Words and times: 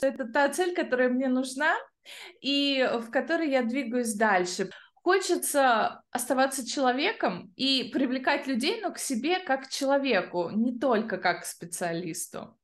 Это 0.00 0.26
та 0.26 0.48
цель, 0.48 0.74
которая 0.74 1.08
мне 1.08 1.28
нужна, 1.28 1.74
и 2.40 2.88
в 3.00 3.10
которой 3.10 3.50
я 3.50 3.62
двигаюсь 3.62 4.14
дальше. 4.14 4.70
Хочется 4.94 6.02
оставаться 6.10 6.66
человеком 6.66 7.52
и 7.56 7.90
привлекать 7.92 8.46
людей, 8.46 8.80
но 8.80 8.92
к 8.92 8.98
себе 8.98 9.38
как 9.38 9.66
к 9.66 9.70
человеку, 9.70 10.50
не 10.50 10.78
только 10.78 11.16
как 11.16 11.42
к 11.42 11.46
специалисту. 11.46 12.58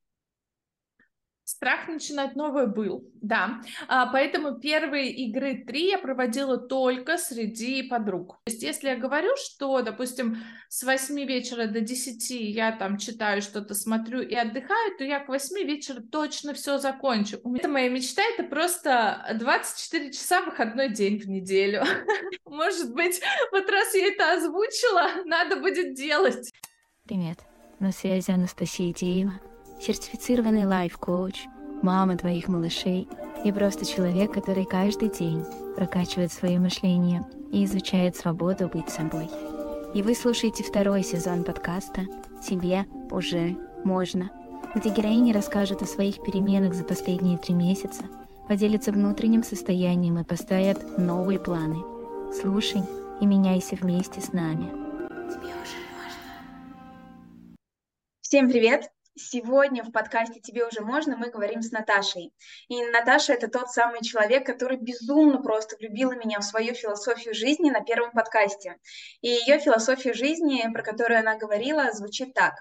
Страх 1.44 1.88
начинать 1.88 2.36
новое 2.36 2.66
был, 2.66 3.10
да. 3.20 3.62
А, 3.88 4.06
поэтому 4.06 4.60
первые 4.60 5.10
игры 5.10 5.64
три 5.66 5.88
я 5.88 5.98
проводила 5.98 6.56
только 6.56 7.18
среди 7.18 7.82
подруг. 7.82 8.38
То 8.44 8.52
есть 8.52 8.62
если 8.62 8.88
я 8.88 8.96
говорю, 8.96 9.30
что, 9.36 9.82
допустим, 9.82 10.38
с 10.68 10.84
8 10.84 11.16
вечера 11.24 11.66
до 11.66 11.80
10 11.80 12.30
я 12.30 12.70
там 12.70 12.96
читаю 12.96 13.42
что-то, 13.42 13.74
смотрю 13.74 14.20
и 14.20 14.34
отдыхаю, 14.36 14.96
то 14.96 15.02
я 15.02 15.18
к 15.18 15.28
8 15.28 15.66
вечера 15.66 16.00
точно 16.00 16.54
все 16.54 16.78
закончу. 16.78 17.38
Это 17.56 17.68
моя 17.68 17.88
мечта, 17.88 18.22
это 18.34 18.44
просто 18.44 19.36
24 19.36 20.12
часа 20.12 20.42
выходной 20.42 20.90
день 20.90 21.18
в 21.18 21.28
неделю. 21.28 21.82
Может 22.46 22.94
быть, 22.94 23.20
вот 23.50 23.68
раз 23.68 23.94
я 23.94 24.06
это 24.06 24.34
озвучила, 24.34 25.24
надо 25.24 25.56
будет 25.56 25.94
делать. 25.94 26.52
Привет, 27.04 27.40
на 27.80 27.90
связи 27.90 28.30
Анастасия 28.30 28.94
Деева 28.94 29.40
сертифицированный 29.82 30.64
лайф-коуч, 30.64 31.46
мама 31.82 32.16
твоих 32.16 32.46
малышей 32.46 33.08
и 33.44 33.50
просто 33.50 33.84
человек, 33.84 34.32
который 34.32 34.64
каждый 34.64 35.08
день 35.08 35.44
прокачивает 35.74 36.32
свое 36.32 36.60
мышление 36.60 37.26
и 37.50 37.64
изучает 37.64 38.16
свободу 38.16 38.68
быть 38.68 38.88
собой. 38.88 39.28
И 39.94 40.02
вы 40.02 40.14
слушаете 40.14 40.62
второй 40.62 41.02
сезон 41.02 41.42
подкаста 41.42 42.02
«Тебе 42.46 42.86
уже 43.10 43.56
можно», 43.84 44.30
где 44.74 44.88
героини 44.88 45.32
расскажут 45.32 45.82
о 45.82 45.86
своих 45.86 46.22
переменах 46.22 46.74
за 46.74 46.84
последние 46.84 47.36
три 47.36 47.54
месяца, 47.54 48.04
поделятся 48.48 48.92
внутренним 48.92 49.42
состоянием 49.42 50.18
и 50.18 50.24
поставят 50.24 50.96
новые 50.96 51.40
планы. 51.40 51.82
Слушай 52.40 52.82
и 53.20 53.26
меняйся 53.26 53.76
вместе 53.76 54.20
с 54.20 54.32
нами. 54.32 54.70
Всем 58.20 58.48
привет! 58.48 58.91
Сегодня 59.14 59.82
в 59.82 59.92
подкасте 59.92 60.40
«Тебе 60.40 60.66
уже 60.66 60.80
можно» 60.80 61.18
мы 61.18 61.28
говорим 61.28 61.60
с 61.60 61.70
Наташей. 61.70 62.32
И 62.68 62.82
Наташа— 62.86 63.32
это 63.34 63.46
тот 63.48 63.68
самый 63.68 64.00
человек, 64.00 64.46
который 64.46 64.78
безумно 64.78 65.42
просто 65.42 65.76
влюбила 65.76 66.12
меня 66.12 66.40
в 66.40 66.44
свою 66.44 66.72
философию 66.72 67.34
жизни 67.34 67.68
на 67.68 67.82
первом 67.84 68.12
подкасте. 68.12 68.76
И 69.20 69.28
ее 69.28 69.58
философия 69.58 70.14
жизни, 70.14 70.66
про 70.72 70.82
которую 70.82 71.20
она 71.20 71.36
говорила, 71.36 71.92
звучит 71.92 72.32
так. 72.32 72.54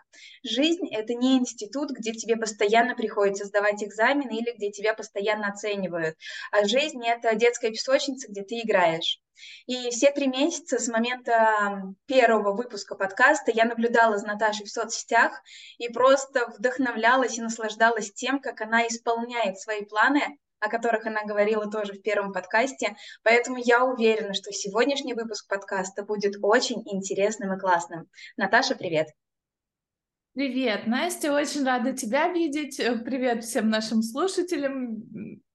Жизнь— 0.43 0.89
это 0.91 1.13
не 1.13 1.37
институт, 1.37 1.91
где 1.91 2.11
тебе 2.11 2.35
постоянно 2.35 2.95
приходится 2.95 3.45
сдавать 3.45 3.81
экзамены 3.81 4.37
или 4.37 4.51
где 4.53 4.71
тебя 4.71 4.93
постоянно 4.93 5.47
оценивают, 5.47 6.17
а 6.51 6.67
жизнь— 6.67 7.01
это 7.07 7.33
детская 7.33 7.71
песочница, 7.71 8.29
где 8.29 8.43
ты 8.43 8.59
играешь. 8.59 9.21
И 9.65 9.89
все 9.89 10.11
три 10.11 10.27
месяца 10.27 10.79
с 10.79 10.87
момента 10.87 11.93
первого 12.05 12.53
выпуска 12.53 12.95
подкаста 12.95 13.51
я 13.51 13.65
наблюдала 13.65 14.17
за 14.17 14.27
Наташей 14.27 14.65
в 14.65 14.69
соцсетях 14.71 15.41
и 15.77 15.89
просто 15.89 16.47
вдохновлялась 16.57 17.37
и 17.37 17.41
наслаждалась 17.41 18.13
тем, 18.13 18.39
как 18.39 18.61
она 18.61 18.87
исполняет 18.87 19.59
свои 19.59 19.83
планы, 19.85 20.37
о 20.59 20.69
которых 20.69 21.05
она 21.05 21.23
говорила 21.25 21.69
тоже 21.69 21.93
в 21.93 22.01
первом 22.01 22.33
подкасте. 22.33 22.95
Поэтому 23.23 23.57
я 23.57 23.83
уверена, 23.83 24.33
что 24.33 24.51
сегодняшний 24.51 25.13
выпуск 25.13 25.47
подкаста 25.47 26.03
будет 26.03 26.35
очень 26.41 26.83
интересным 26.85 27.53
и 27.53 27.59
классным. 27.59 28.07
Наташа, 28.37 28.75
привет! 28.75 29.07
Привет, 30.33 30.87
Настя, 30.87 31.33
очень 31.33 31.65
рада 31.65 31.91
тебя 31.91 32.29
видеть. 32.29 32.77
Привет 32.77 33.43
всем 33.43 33.69
нашим 33.69 34.01
слушателям. 34.01 35.03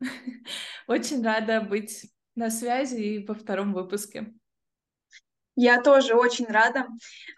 Очень 0.87 1.25
рада 1.25 1.63
быть 1.63 2.05
на 2.37 2.51
связи 2.51 3.01
и 3.01 3.27
во 3.27 3.35
втором 3.35 3.73
выпуске. 3.73 4.33
Я 5.59 5.81
тоже 5.81 6.15
очень 6.15 6.45
рада. 6.47 6.87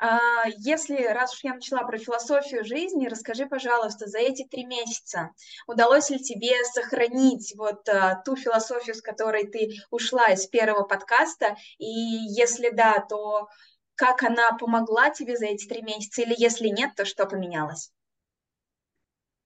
А, 0.01 0.19
если, 0.57 1.01
раз 1.05 1.35
уж 1.35 1.45
я 1.45 1.55
начала 1.55 1.85
про 1.85 1.99
философию 1.99 2.65
жизни, 2.65 3.07
расскажи, 3.07 3.47
пожалуйста, 3.47 4.09
за 4.09 4.19
эти 4.19 4.45
три 4.45 4.65
месяца 4.65 5.31
удалось 5.69 6.11
ли 6.11 6.19
тебе 6.19 6.65
сохранить 6.65 7.55
вот 7.57 7.89
а, 7.89 8.21
ту 8.25 8.35
философию, 8.35 8.97
с 8.97 9.03
которой 9.03 9.47
ты 9.47 9.71
ушла 9.91 10.33
из 10.33 10.49
первого 10.49 10.83
подкаста? 10.83 11.57
И 11.79 11.87
если 11.87 12.71
да, 12.71 12.99
то 13.09 13.49
как 13.95 14.25
она 14.25 14.51
помогла 14.53 15.11
тебе 15.11 15.37
за 15.37 15.47
эти 15.47 15.69
три 15.69 15.83
месяца? 15.83 16.23
Или 16.23 16.35
если 16.37 16.69
нет, 16.69 16.97
то 16.97 17.05
что 17.05 17.25
поменялось? 17.25 17.93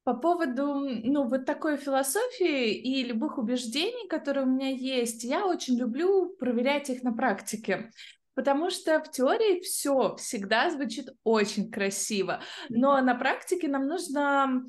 По 0.04 0.14
поводу, 0.14 0.80
ну, 0.84 1.28
вот 1.28 1.44
такой 1.44 1.76
философии 1.76 2.72
и 2.72 3.04
любых 3.04 3.38
убеждений, 3.38 4.08
которые 4.08 4.44
у 4.44 4.48
меня 4.48 4.68
есть, 4.68 5.22
я 5.22 5.46
очень 5.46 5.78
люблю 5.78 6.30
проверять 6.38 6.90
их 6.90 7.04
на 7.04 7.12
практике. 7.12 7.90
Потому 8.34 8.70
что 8.70 8.98
в 9.00 9.10
теории 9.10 9.60
все 9.60 10.16
всегда 10.16 10.70
звучит 10.70 11.10
очень 11.22 11.70
красиво, 11.70 12.40
но 12.68 13.00
на 13.00 13.14
практике 13.14 13.68
нам 13.68 13.86
нужно 13.86 14.64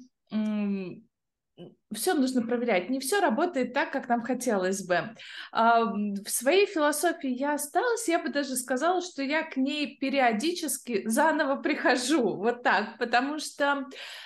все 1.93 2.13
нужно 2.13 2.41
проверять. 2.41 2.89
Не 2.89 2.99
все 2.99 3.19
работает 3.19 3.73
так, 3.73 3.91
как 3.91 4.07
нам 4.07 4.21
хотелось 4.21 4.85
бы. 4.85 5.15
В 5.51 6.29
своей 6.29 6.65
философии 6.65 7.29
я 7.29 7.53
осталась, 7.53 8.07
я 8.07 8.19
бы 8.19 8.29
даже 8.29 8.55
сказала, 8.55 9.01
что 9.01 9.23
я 9.23 9.43
к 9.43 9.57
ней 9.57 9.97
периодически 9.97 11.03
заново 11.05 11.55
прихожу, 11.61 12.35
вот 12.35 12.63
так, 12.63 12.97
потому 12.97 13.39
что, 13.39 13.85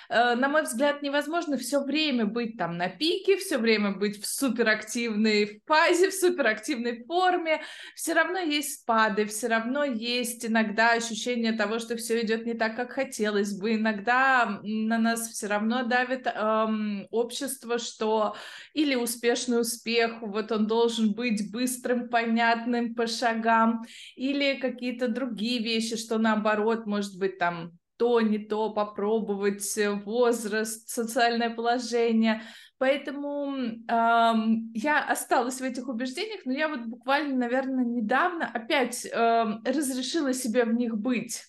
э, 0.09 0.35
на 0.35 0.47
мой 0.49 0.63
взгляд, 0.63 1.01
невозможно 1.01 1.57
все 1.57 1.83
время 1.83 2.25
быть 2.25 2.57
там 2.57 2.77
на 2.77 2.89
пике, 2.89 3.37
все 3.37 3.57
время 3.57 3.91
быть 3.91 4.21
в 4.21 4.27
суперактивной 4.27 5.61
фазе, 5.65 6.09
в 6.09 6.13
суперактивной 6.13 7.03
форме. 7.05 7.61
Все 7.95 8.13
равно 8.13 8.39
есть 8.39 8.81
спады, 8.81 9.25
все 9.25 9.47
равно 9.47 9.83
есть 9.83 10.45
иногда 10.45 10.93
ощущение 10.93 11.53
того, 11.53 11.79
что 11.79 11.95
все 11.97 12.21
идет 12.21 12.45
не 12.45 12.53
так, 12.53 12.75
как 12.75 12.91
хотелось 12.91 13.57
бы. 13.57 13.75
Иногда 13.75 14.59
на 14.63 14.97
нас 14.97 15.29
все 15.29 15.47
равно 15.47 15.83
давит 15.83 16.27
эм, 16.27 17.07
общество 17.11 17.56
общество, 17.57 17.77
что 17.77 18.35
или 18.73 18.95
успешный 18.95 19.61
успех, 19.61 20.21
вот 20.21 20.51
он 20.51 20.67
должен 20.67 21.13
быть 21.13 21.51
быстрым, 21.51 22.09
понятным 22.09 22.95
по 22.95 23.07
шагам, 23.07 23.83
или 24.15 24.59
какие-то 24.59 25.07
другие 25.07 25.61
вещи, 25.61 25.97
что 25.97 26.17
наоборот, 26.17 26.85
может 26.85 27.17
быть, 27.17 27.37
там 27.37 27.71
то, 27.97 28.21
не 28.21 28.37
то, 28.37 28.71
попробовать, 28.73 29.77
э, 29.77 29.91
возраст, 29.91 30.87
социальное 30.87 31.49
положение. 31.49 32.43
Поэтому 32.77 33.47
эм, 33.87 34.71
я 34.75 35.03
осталась 35.03 35.59
в 35.59 35.63
этих 35.63 35.87
убеждениях, 35.87 36.41
но 36.45 36.53
я 36.53 36.67
вот 36.67 36.81
буквально, 36.81 37.35
наверное, 37.35 37.83
недавно 37.83 38.45
опять 38.45 39.03
эм, 39.11 39.63
разрешила 39.65 40.31
себе 40.31 40.63
в 40.63 40.73
них 40.73 40.95
быть. 40.95 41.41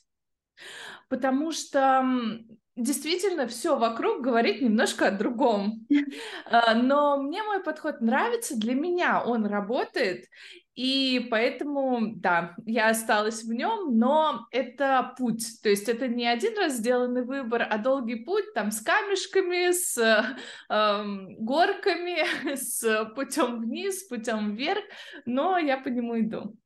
Потому 1.11 1.53
что 1.53 2.03
действительно 2.79 3.47
все 3.47 3.77
вокруг 3.77 4.23
говорит 4.23 4.63
немножко 4.63 5.09
о 5.09 5.11
другом. 5.11 5.87
А, 6.47 6.75
но 6.75 7.21
мне 7.21 7.43
мой 7.43 7.63
подход 7.63 8.01
нравится, 8.01 8.59
для 8.59 8.75
меня 8.75 9.23
он 9.23 9.45
работает, 9.45 10.25
и 10.75 11.27
поэтому, 11.29 12.13
да, 12.15 12.55
я 12.65 12.89
осталась 12.91 13.43
в 13.43 13.53
нем, 13.53 13.99
но 13.99 14.47
это 14.53 15.13
путь, 15.19 15.61
то 15.61 15.69
есть 15.69 15.89
это 15.89 16.07
не 16.07 16.27
один 16.27 16.57
раз 16.57 16.75
сделанный 16.75 17.25
выбор, 17.25 17.67
а 17.69 17.79
долгий 17.79 18.25
путь 18.25 18.55
там 18.55 18.71
с 18.71 18.81
камешками, 18.81 19.73
с 19.73 19.99
э, 19.99 21.05
горками, 21.41 22.55
с 22.57 23.05
путем 23.17 23.61
вниз, 23.61 24.05
путем 24.05 24.55
вверх, 24.55 24.85
но 25.27 25.59
я 25.59 25.79
по 25.79 25.89
нему 25.89 26.21
иду. 26.21 26.57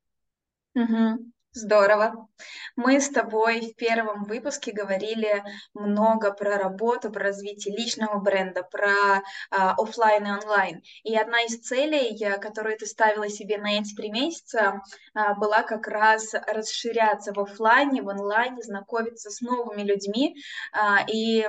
Угу. 0.75 1.33
Здорово. 1.55 2.29
Мы 2.77 2.99
с 2.99 3.11
тобой 3.11 3.61
в 3.61 3.77
первом 3.77 4.25
выпуске 4.25 4.73
говорили 4.73 5.45
много 5.75 6.33
про 6.33 6.57
работу, 6.57 7.13
про 7.13 7.25
развитие 7.25 7.77
личного 7.77 8.19
бренда, 8.21 8.63
про 8.63 9.23
а, 9.51 9.75
офлайн 9.75 10.27
и 10.27 10.31
онлайн. 10.31 10.83
И 11.03 11.15
одна 11.15 11.43
из 11.43 11.61
целей, 11.61 12.19
которую 12.41 12.79
ты 12.79 12.87
ставила 12.87 13.29
себе 13.29 13.59
на 13.59 13.79
эти 13.79 13.95
три 13.95 14.11
месяца, 14.11 14.81
а, 15.13 15.35
была 15.35 15.63
как 15.63 15.89
раз 15.89 16.33
расширяться 16.33 17.35
в 17.35 17.41
офлайне, 17.41 18.01
в 18.01 18.09
онлайне, 18.09 18.63
знакомиться 18.63 19.29
с 19.29 19.43
новыми 19.43 19.83
людьми. 19.83 20.35
А, 20.73 21.05
и 21.07 21.47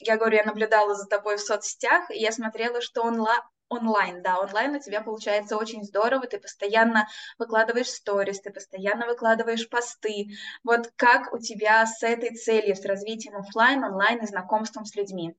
я 0.00 0.18
говорю, 0.18 0.36
я 0.36 0.44
наблюдала 0.44 0.94
за 0.94 1.06
тобой 1.06 1.38
в 1.38 1.40
соцсетях, 1.40 2.10
и 2.10 2.18
я 2.18 2.30
смотрела, 2.30 2.82
что 2.82 3.04
онлайн 3.04 3.40
онлайн, 3.68 4.22
да, 4.22 4.38
онлайн 4.38 4.74
у 4.76 4.80
тебя 4.80 5.00
получается 5.02 5.56
очень 5.56 5.84
здорово, 5.84 6.26
ты 6.26 6.38
постоянно 6.38 7.08
выкладываешь 7.38 7.88
сторис, 7.90 8.40
ты 8.40 8.50
постоянно 8.50 9.06
выкладываешь 9.06 9.68
посты. 9.68 10.28
Вот 10.64 10.92
как 10.96 11.32
у 11.32 11.38
тебя 11.38 11.84
с 11.86 12.02
этой 12.02 12.34
целью, 12.36 12.76
с 12.76 12.84
развитием 12.84 13.36
офлайн, 13.36 13.84
онлайн 13.84 14.18
и 14.22 14.26
знакомством 14.26 14.84
с 14.84 14.94
людьми? 14.94 15.34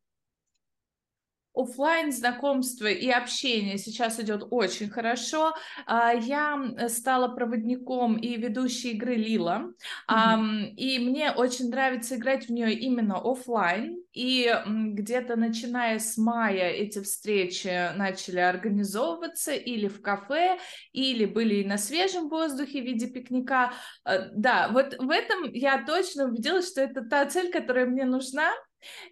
Офлайн 1.58 2.12
знакомство 2.12 2.88
и 2.88 3.10
общение 3.10 3.78
сейчас 3.78 4.20
идет 4.20 4.48
очень 4.52 4.90
хорошо. 4.90 5.54
А, 5.86 6.14
я 6.14 6.60
стала 6.88 7.28
проводником 7.28 8.18
и 8.18 8.38
ведущей 8.38 8.92
игры 8.92 9.16
Лила, 9.16 9.72
mm-hmm. 10.10 10.76
и 10.76 11.00
мне 11.00 11.32
очень 11.32 11.70
нравится 11.70 12.16
играть 12.16 12.48
в 12.48 12.52
нее 12.52 12.74
именно 12.74 13.18
офлайн 13.18 13.98
и 14.18 14.52
где-то 14.66 15.36
начиная 15.36 16.00
с 16.00 16.18
мая 16.18 16.72
эти 16.72 17.02
встречи 17.02 17.96
начали 17.96 18.40
организовываться 18.40 19.52
или 19.52 19.88
в 19.88 20.02
кафе, 20.02 20.58
или 20.92 21.26
были 21.26 21.56
и 21.56 21.66
на 21.66 21.78
свежем 21.78 22.28
воздухе 22.28 22.82
в 22.82 22.86
виде 22.86 23.08
пикника. 23.08 23.74
Э, 24.06 24.30
да, 24.34 24.70
вот 24.70 24.96
в 24.98 25.10
этом 25.12 25.44
я 25.54 25.84
точно 25.86 26.26
убедилась, 26.26 26.72
что 26.72 26.82
это 26.82 27.02
та 27.02 27.26
цель, 27.28 27.52
которая 27.52 27.86
мне 27.86 28.06
нужна, 28.06 28.52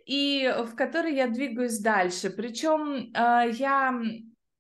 и 0.06 0.54
в 0.66 0.76
которой 0.76 1.16
я 1.16 1.28
двигаюсь 1.28 1.80
дальше. 1.80 2.30
Причем 2.30 3.12
э, 3.14 3.52
я 3.54 3.94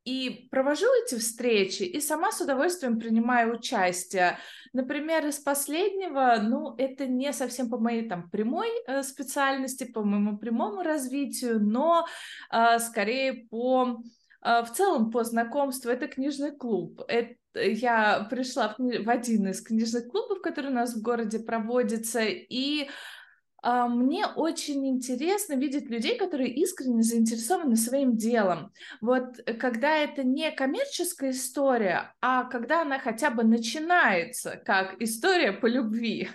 и 0.05 0.47
провожу 0.51 0.85
эти 1.03 1.19
встречи, 1.19 1.81
и 1.81 1.99
сама 1.99 2.31
с 2.31 2.39
удовольствием 2.39 2.99
принимаю 2.99 3.55
участие. 3.55 4.37
Например, 4.71 5.25
из 5.25 5.39
последнего, 5.39 6.37
ну, 6.41 6.75
это 6.77 7.07
не 7.07 7.33
совсем 7.33 7.69
по 7.69 7.79
моей 7.79 8.07
там 8.07 8.29
прямой 8.29 8.67
э, 8.87 9.01
специальности, 9.01 9.83
по 9.83 10.03
моему 10.03 10.37
прямому 10.37 10.83
развитию, 10.83 11.59
но 11.59 12.05
э, 12.51 12.77
скорее 12.79 13.47
по 13.49 13.99
э, 14.43 14.61
в 14.63 14.71
целом 14.73 15.09
по 15.09 15.23
знакомству. 15.23 15.89
Это 15.89 16.07
книжный 16.07 16.55
клуб. 16.55 17.01
Это 17.07 17.35
я 17.55 18.27
пришла 18.29 18.75
в, 18.77 18.79
в 18.79 19.09
один 19.09 19.47
из 19.47 19.61
книжных 19.61 20.07
клубов, 20.09 20.41
который 20.41 20.69
у 20.69 20.73
нас 20.75 20.93
в 20.93 21.01
городе 21.01 21.39
проводится, 21.39 22.21
и 22.21 22.83
а, 22.83 22.89
мне 23.65 24.27
очень 24.27 24.87
интересно 24.87 25.55
видеть 25.55 25.89
людей, 25.89 26.17
которые 26.17 26.49
искренне 26.49 27.01
заинтересованы 27.01 27.75
своим 27.75 28.15
делом. 28.15 28.71
Вот 29.01 29.39
э, 29.43 29.53
когда 29.55 29.97
это 29.97 30.23
не 30.23 30.51
коммерческая 30.51 31.31
история, 31.31 32.13
а 32.21 32.43
когда 32.43 32.83
она 32.83 32.99
хотя 32.99 33.31
бы 33.31 33.43
начинается 33.43 34.61
как 34.63 35.01
история 35.01 35.51
по 35.51 35.65
любви, 35.65 36.29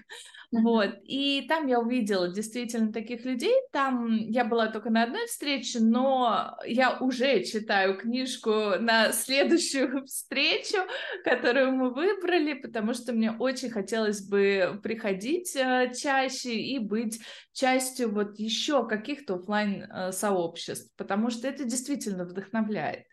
вот, 0.52 0.96
и 1.04 1.46
там 1.48 1.68
я 1.68 1.78
увидела 1.78 2.28
действительно 2.28 2.92
таких 2.92 3.24
людей, 3.24 3.54
там 3.70 4.16
я 4.16 4.44
была 4.44 4.66
только 4.66 4.90
на 4.90 5.04
одной 5.04 5.26
встрече, 5.26 5.78
но 5.78 6.56
я 6.66 6.98
уже 6.98 7.44
читаю 7.44 7.96
книжку 7.96 8.50
на 8.80 9.12
следующую 9.12 10.04
встречу, 10.06 10.78
которую 11.22 11.72
мы 11.72 11.94
выбрали, 11.94 12.54
потому 12.54 12.94
что 12.94 13.12
мне 13.12 13.30
очень 13.30 13.70
хотелось 13.70 14.26
бы 14.26 14.80
приходить 14.82 15.54
э, 15.54 15.92
чаще 15.96 16.54
и 16.56 16.80
быть 16.80 17.20
частью 17.52 18.12
вот 18.12 18.36
еще 18.40 18.88
каких-то 18.88 19.36
офлайн 19.36 19.84
э, 19.84 20.10
сообществ, 20.10 20.92
потому 20.96 21.30
что 21.30 21.46
это 21.46 21.62
действительно 21.62 22.24
вдохновляет. 22.24 23.06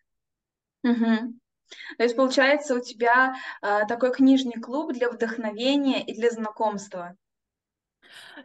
Угу. 0.84 1.36
То 1.98 2.04
есть, 2.04 2.16
получается, 2.16 2.76
у 2.76 2.80
тебя 2.80 3.36
э, 3.62 3.86
такой 3.88 4.12
книжный 4.12 4.60
клуб 4.60 4.94
для 4.94 5.12
вдохновения 5.12 6.04
и 6.04 6.16
для 6.16 6.32
знакомства. 6.32 7.16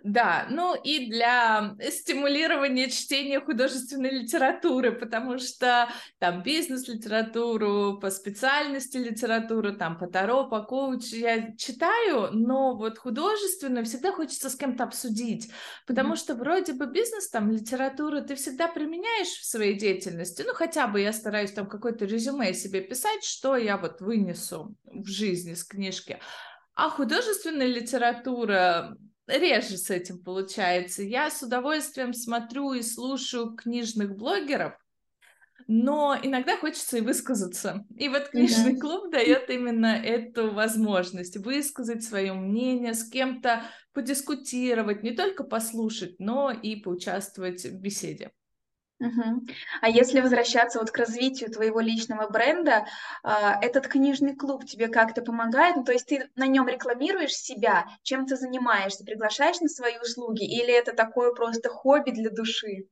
Да, 0.03 0.47
ну 0.51 0.75
и 0.75 1.07
для 1.07 1.77
стимулирования 1.91 2.91
чтения 2.91 3.41
художественной 3.41 4.11
литературы, 4.11 4.93
потому 4.93 5.39
что 5.39 5.89
там 6.19 6.43
бизнес-литературу, 6.43 7.99
по 8.01 8.11
специальности 8.11 8.97
литературу, 8.97 9.77
там 9.77 9.99
по 9.99 10.07
Таро, 10.07 10.49
по 10.49 10.63
коучу 10.63 11.17
я 11.17 11.55
читаю, 11.57 12.31
но 12.33 12.77
вот 12.77 12.99
художественную 12.99 13.85
всегда 13.85 14.13
хочется 14.13 14.51
с 14.51 14.57
кем-то 14.57 14.85
обсудить, 14.85 15.51
потому 15.87 16.15
mm-hmm. 16.15 16.19
что 16.19 16.35
вроде 16.35 16.73
бы 16.73 16.87
бизнес, 16.87 17.29
там, 17.29 17.51
литературу 17.51 18.23
ты 18.23 18.35
всегда 18.35 18.69
применяешь 18.69 19.29
в 19.29 19.45
своей 19.45 19.79
деятельности, 19.79 20.43
ну 20.47 20.55
хотя 20.55 20.87
бы 20.87 21.01
я 21.01 21.13
стараюсь 21.13 21.53
там 21.53 21.69
какое-то 21.69 22.05
резюме 22.07 22.55
себе 22.55 22.81
писать, 22.81 23.25
что 23.25 23.57
я 23.57 23.77
вот 23.77 24.01
вынесу 24.01 24.75
в 24.85 25.07
жизни 25.07 25.55
с 25.55 25.65
книжки, 25.65 26.19
а 26.75 26.89
художественная 26.89 27.67
литература 27.67 28.97
реже 29.33 29.77
с 29.77 29.91
этим 29.91 30.23
получается. 30.23 31.03
Я 31.03 31.31
с 31.31 31.43
удовольствием 31.43 32.13
смотрю 32.13 32.73
и 32.73 32.83
слушаю 32.83 33.55
книжных 33.55 34.17
блогеров, 34.17 34.75
но 35.67 36.17
иногда 36.21 36.57
хочется 36.57 36.99
и 36.99 37.01
высказаться. 37.01 37.85
И 37.97 38.09
вот 38.09 38.29
книжный 38.29 38.75
mm-hmm. 38.75 38.79
клуб 38.79 39.11
дает 39.11 39.51
именно 39.51 39.97
эту 39.97 40.53
возможность 40.53 41.37
высказать 41.37 42.03
свое 42.03 42.33
мнение, 42.33 42.95
с 42.95 43.09
кем-то 43.09 43.65
подискутировать, 43.93 45.03
не 45.03 45.13
только 45.13 45.45
послушать, 45.45 46.17
но 46.19 46.51
и 46.51 46.77
поучаствовать 46.77 47.65
в 47.65 47.81
беседе. 47.81 48.33
Угу. 49.03 49.47
А 49.81 49.89
если 49.89 50.21
возвращаться 50.21 50.79
вот 50.79 50.91
к 50.93 50.97
развитию 50.97 51.51
твоего 51.51 51.81
личного 51.81 52.29
бренда, 52.31 52.87
а, 53.25 53.59
этот 53.61 53.89
книжный 53.89 54.37
клуб 54.37 54.65
тебе 54.65 54.87
как-то 54.89 55.23
помогает? 55.23 55.75
Ну, 55.77 55.85
то 55.85 55.93
есть 55.93 56.07
ты 56.07 56.31
на 56.37 56.47
нем 56.47 56.69
рекламируешь 56.69 57.33
себя, 57.35 57.87
чем 58.03 58.27
ты 58.27 58.37
занимаешься, 58.37 59.05
приглашаешь 59.05 59.61
на 59.61 59.69
свои 59.69 59.99
услуги, 59.99 60.45
или 60.45 60.73
это 60.73 60.93
такое 60.93 61.33
просто 61.33 61.69
хобби 61.69 62.13
для 62.13 62.31
души? 62.31 62.87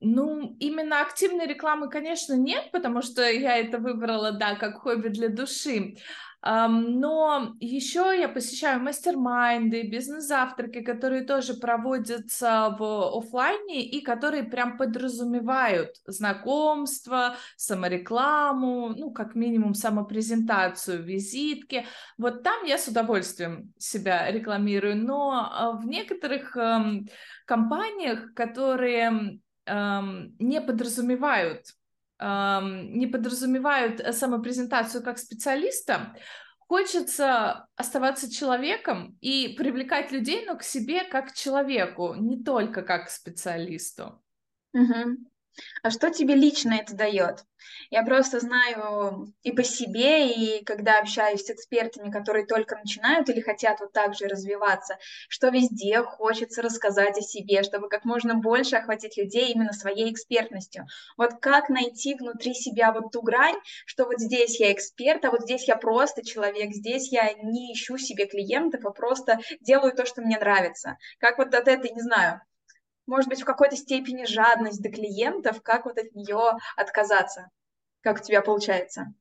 Ну, 0.00 0.56
именно 0.60 1.02
активной 1.02 1.46
рекламы, 1.46 1.88
конечно, 1.90 2.34
нет, 2.34 2.70
потому 2.72 3.02
что 3.02 3.22
я 3.22 3.56
это 3.58 3.78
выбрала, 3.78 4.32
да, 4.32 4.54
как 4.56 4.78
хобби 4.82 5.08
для 5.08 5.28
души. 5.28 5.96
Но 6.44 7.54
еще 7.58 8.14
я 8.18 8.28
посещаю 8.28 8.78
мастер-майнды, 8.80 9.88
бизнес-завтраки, 9.88 10.82
которые 10.82 11.24
тоже 11.24 11.54
проводятся 11.54 12.76
в 12.78 13.16
офлайне 13.16 13.82
и 13.82 14.02
которые 14.02 14.42
прям 14.42 14.76
подразумевают 14.76 15.96
знакомство, 16.06 17.36
саморекламу, 17.56 18.90
ну, 18.90 19.10
как 19.10 19.34
минимум 19.34 19.72
самопрезентацию, 19.72 21.02
визитки. 21.02 21.86
Вот 22.18 22.42
там 22.42 22.64
я 22.64 22.76
с 22.76 22.88
удовольствием 22.88 23.72
себя 23.78 24.30
рекламирую, 24.30 24.96
но 24.96 25.50
а, 25.50 25.72
в 25.72 25.86
некоторых 25.86 26.56
эм, 26.58 27.08
компаниях, 27.46 28.34
которые 28.34 29.40
не 29.66 30.60
подразумевают 30.60 31.68
не 32.20 33.06
подразумевают 33.06 34.00
э, 34.00 34.12
самопрезентацию 34.12 35.02
как 35.02 35.18
специалиста, 35.18 36.16
хочется 36.58 37.66
оставаться 37.76 38.30
человеком 38.30 39.18
и 39.20 39.54
привлекать 39.56 40.12
людей, 40.12 40.46
но 40.46 40.56
к 40.56 40.62
себе 40.62 41.04
как 41.04 41.32
к 41.32 41.34
человеку, 41.34 42.14
не 42.14 42.42
только 42.42 42.82
как 42.82 43.06
к 43.06 43.10
специалисту. 43.10 44.22
Угу. 44.72 45.18
А 45.82 45.90
что 45.90 46.10
тебе 46.10 46.34
лично 46.34 46.74
это 46.74 46.94
дает? 46.94 47.44
Я 47.90 48.02
просто 48.02 48.40
знаю 48.40 49.28
и 49.42 49.52
по 49.52 49.62
себе, 49.62 50.32
и 50.32 50.64
когда 50.64 50.98
общаюсь 50.98 51.44
с 51.44 51.50
экспертами, 51.50 52.10
которые 52.10 52.46
только 52.46 52.76
начинают 52.76 53.28
или 53.28 53.40
хотят 53.40 53.80
вот 53.80 53.92
так 53.92 54.14
же 54.14 54.26
развиваться, 54.26 54.98
что 55.28 55.48
везде 55.48 56.02
хочется 56.02 56.62
рассказать 56.62 57.16
о 57.18 57.22
себе, 57.22 57.62
чтобы 57.62 57.88
как 57.88 58.04
можно 58.04 58.34
больше 58.34 58.76
охватить 58.76 59.16
людей 59.16 59.52
именно 59.52 59.72
своей 59.72 60.12
экспертностью. 60.12 60.86
Вот 61.16 61.34
как 61.40 61.68
найти 61.68 62.14
внутри 62.14 62.54
себя 62.54 62.92
вот 62.92 63.12
ту 63.12 63.22
грань, 63.22 63.58
что 63.86 64.04
вот 64.04 64.18
здесь 64.18 64.58
я 64.60 64.72
эксперт, 64.72 65.24
а 65.24 65.30
вот 65.30 65.42
здесь 65.42 65.68
я 65.68 65.76
просто 65.76 66.24
человек, 66.24 66.72
здесь 66.72 67.12
я 67.12 67.32
не 67.32 67.72
ищу 67.72 67.96
себе 67.98 68.26
клиентов, 68.26 68.84
а 68.84 68.90
просто 68.90 69.38
делаю 69.60 69.94
то, 69.94 70.04
что 70.04 70.22
мне 70.22 70.38
нравится. 70.38 70.98
Как 71.18 71.38
вот 71.38 71.54
от 71.54 71.68
этой, 71.68 71.90
не 71.90 72.00
знаю, 72.00 72.40
может 73.06 73.28
быть, 73.28 73.42
в 73.42 73.44
какой-то 73.44 73.76
степени 73.76 74.24
жадность 74.24 74.82
до 74.82 74.90
клиентов, 74.90 75.62
как 75.62 75.84
вот 75.84 75.98
от 75.98 76.14
нее 76.14 76.52
отказаться? 76.76 77.50
Как 78.00 78.20
у 78.20 78.22
тебя 78.22 78.42
получается? 78.42 79.14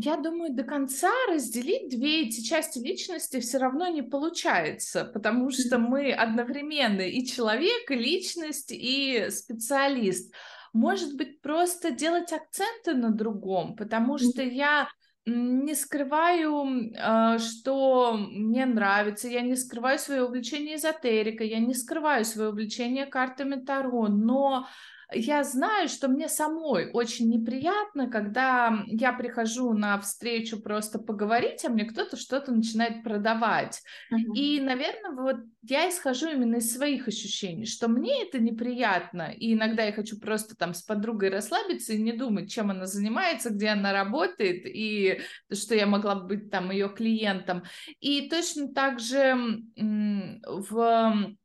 Я 0.00 0.16
думаю, 0.16 0.54
до 0.54 0.62
конца 0.62 1.10
разделить 1.28 1.90
две 1.90 2.28
эти 2.28 2.40
части 2.40 2.78
личности 2.78 3.40
все 3.40 3.58
равно 3.58 3.88
не 3.88 4.02
получается, 4.02 5.04
потому 5.04 5.50
что 5.50 5.78
мы 5.78 6.12
одновременно 6.12 7.00
и 7.00 7.26
человек, 7.26 7.90
и 7.90 7.96
личность, 7.96 8.70
и 8.70 9.26
специалист. 9.30 10.32
Может 10.72 11.16
быть, 11.16 11.40
просто 11.40 11.90
делать 11.90 12.32
акценты 12.32 12.94
на 12.94 13.10
другом, 13.10 13.74
потому 13.74 14.18
что 14.18 14.40
я 14.40 14.88
не 15.28 15.74
скрываю, 15.74 16.92
а, 16.98 17.38
что 17.38 18.14
мне 18.16 18.66
нравится, 18.66 19.28
я 19.28 19.42
не 19.42 19.56
скрываю 19.56 19.98
свое 19.98 20.24
увлечение 20.24 20.76
эзотерикой, 20.76 21.48
я 21.48 21.58
не 21.58 21.74
скрываю 21.74 22.24
свое 22.24 22.50
увлечение 22.50 23.06
картами 23.06 23.56
Таро, 23.56 24.08
но 24.08 24.66
я 25.12 25.42
знаю, 25.42 25.88
что 25.88 26.08
мне 26.08 26.28
самой 26.28 26.90
очень 26.92 27.30
неприятно, 27.30 28.10
когда 28.10 28.84
я 28.86 29.12
прихожу 29.12 29.72
на 29.72 29.98
встречу 30.00 30.60
просто 30.60 30.98
поговорить, 30.98 31.64
а 31.64 31.70
мне 31.70 31.84
кто-то 31.84 32.16
что-то 32.16 32.52
начинает 32.52 33.02
продавать. 33.02 33.82
Uh-huh. 34.12 34.34
И, 34.34 34.60
наверное, 34.60 35.12
вот 35.12 35.36
я 35.62 35.88
исхожу 35.88 36.28
именно 36.28 36.56
из 36.56 36.72
своих 36.72 37.08
ощущений, 37.08 37.64
что 37.64 37.88
мне 37.88 38.22
это 38.22 38.38
неприятно, 38.38 39.32
и 39.34 39.54
иногда 39.54 39.84
я 39.84 39.92
хочу 39.92 40.18
просто 40.18 40.54
там 40.56 40.74
с 40.74 40.82
подругой 40.82 41.30
расслабиться 41.30 41.94
и 41.94 42.02
не 42.02 42.12
думать, 42.12 42.50
чем 42.50 42.70
она 42.70 42.86
занимается, 42.86 43.50
где 43.50 43.68
она 43.68 43.92
работает, 43.92 44.62
и 44.66 45.20
что 45.52 45.74
я 45.74 45.86
могла 45.86 46.16
быть 46.16 46.50
там 46.50 46.70
ее 46.70 46.88
клиентом. 46.88 47.64
И 48.00 48.28
точно 48.28 48.72
так 48.74 49.00
же 49.00 49.62
в 49.76 51.36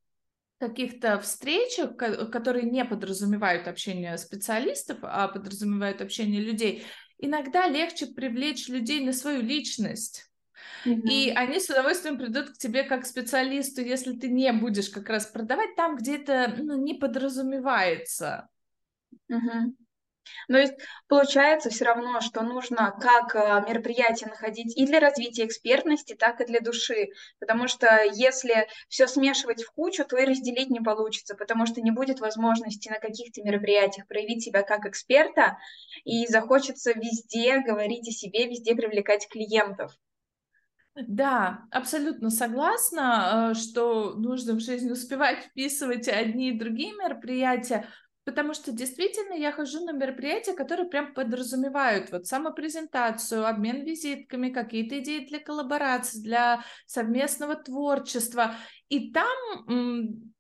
каких-то 0.60 1.20
встречах, 1.20 1.98
которые 1.98 2.70
не 2.70 2.86
подразумевают 2.86 3.68
общение 3.68 4.18
специалистов, 4.18 5.00
а 5.02 5.28
подразумевают 5.28 6.02
общение 6.02 6.42
людей, 6.42 6.86
иногда 7.18 7.68
легче 7.68 8.08
привлечь 8.08 8.68
людей 8.68 9.04
на 9.04 9.14
свою 9.14 9.42
личность. 9.42 10.30
Mm-hmm. 10.86 11.10
И 11.10 11.30
они 11.32 11.60
с 11.60 11.70
удовольствием 11.70 12.18
придут 12.18 12.52
к 12.52 12.58
тебе 12.58 12.84
как 12.84 13.04
к 13.04 13.06
специалисту, 13.06 13.82
если 13.82 14.14
ты 14.18 14.30
не 14.30 14.52
будешь 14.54 14.90
как 14.90 15.10
раз 15.10 15.26
продавать 15.26 15.76
там, 15.76 15.98
где 15.98 16.18
это 16.18 16.54
ну, 16.58 16.82
не 16.82 16.94
подразумевается. 16.94 18.50
Mm-hmm. 19.32 19.74
Но 20.48 20.58
есть, 20.58 20.74
получается 21.08 21.70
все 21.70 21.86
равно, 21.86 22.22
что 22.22 22.42
нужно 22.42 22.98
как 23.00 23.36
э, 23.36 23.70
мероприятие 23.70 24.30
находить 24.30 24.78
и 24.78 24.86
для 24.86 25.00
развития 25.00 25.46
экспертности, 25.46 26.16
так 26.16 26.42
и 26.42 26.46
для 26.46 26.60
души. 26.60 27.10
Потому 27.40 27.68
что 27.68 28.04
если 28.14 28.68
все 28.88 29.08
смешивать 29.08 29.64
в 29.64 29.72
кучу, 29.72 30.06
то 30.06 30.18
и 30.18 30.26
разделить 30.26 30.70
не 30.70 30.80
получится, 30.80 31.36
потому 31.36 31.66
что 31.66 31.82
не 31.82 31.92
будет 31.92 32.20
возможности 32.20 32.90
на 32.90 33.00
каких-то 33.00 33.42
мероприятиях 33.42 34.08
проявить 34.08 34.44
себя 34.44 34.64
как 34.64 34.86
эксперта, 34.86 35.58
и 36.04 36.28
захочется 36.28 36.92
везде 36.92 37.60
говорить 37.60 38.08
о 38.08 38.12
себе, 38.12 38.48
везде 38.48 38.76
привлекать 38.76 39.28
клиентов. 39.30 39.92
Да, 40.96 41.66
абсолютно 41.72 42.30
согласна, 42.30 43.52
э, 43.52 43.54
что 43.56 44.14
нужно 44.14 44.54
в 44.54 44.60
жизнь 44.60 44.92
успевать 44.92 45.46
вписывать 45.46 46.08
одни 46.08 46.50
и 46.50 46.60
другие 46.60 46.94
мероприятия, 46.94 47.88
Потому 48.26 48.54
что 48.54 48.72
действительно 48.72 49.34
я 49.34 49.52
хожу 49.52 49.84
на 49.84 49.92
мероприятия, 49.92 50.54
которые 50.54 50.88
прям 50.88 51.14
подразумевают 51.14 52.10
вот 52.12 52.26
самопрезентацию, 52.26 53.46
обмен 53.46 53.84
визитками, 53.84 54.50
какие-то 54.50 55.00
идеи 55.00 55.26
для 55.26 55.40
коллаборации, 55.40 56.22
для 56.22 56.64
совместного 56.86 57.56
творчества. 57.56 58.56
И 58.88 59.12
там, 59.12 59.28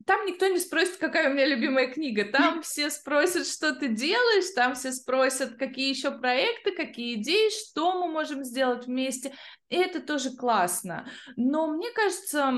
там 0.05 0.25
никто 0.25 0.47
не 0.47 0.59
спросит, 0.59 0.95
какая 0.95 1.29
у 1.29 1.33
меня 1.33 1.45
любимая 1.45 1.91
книга. 1.91 2.23
Там 2.31 2.61
все 2.63 2.89
спросят, 2.89 3.47
что 3.47 3.75
ты 3.75 3.89
делаешь, 3.89 4.53
там 4.55 4.75
все 4.75 4.93
спросят, 4.93 5.55
какие 5.55 5.89
еще 5.89 6.11
проекты, 6.11 6.71
какие 6.71 7.15
идеи, 7.15 7.49
что 7.49 7.99
мы 7.99 8.11
можем 8.11 8.45
сделать 8.45 8.85
вместе. 8.85 9.33
И 9.67 9.75
это 9.75 9.99
тоже 9.99 10.31
классно. 10.31 11.05
Но 11.35 11.67
мне 11.67 11.91
кажется, 11.91 12.53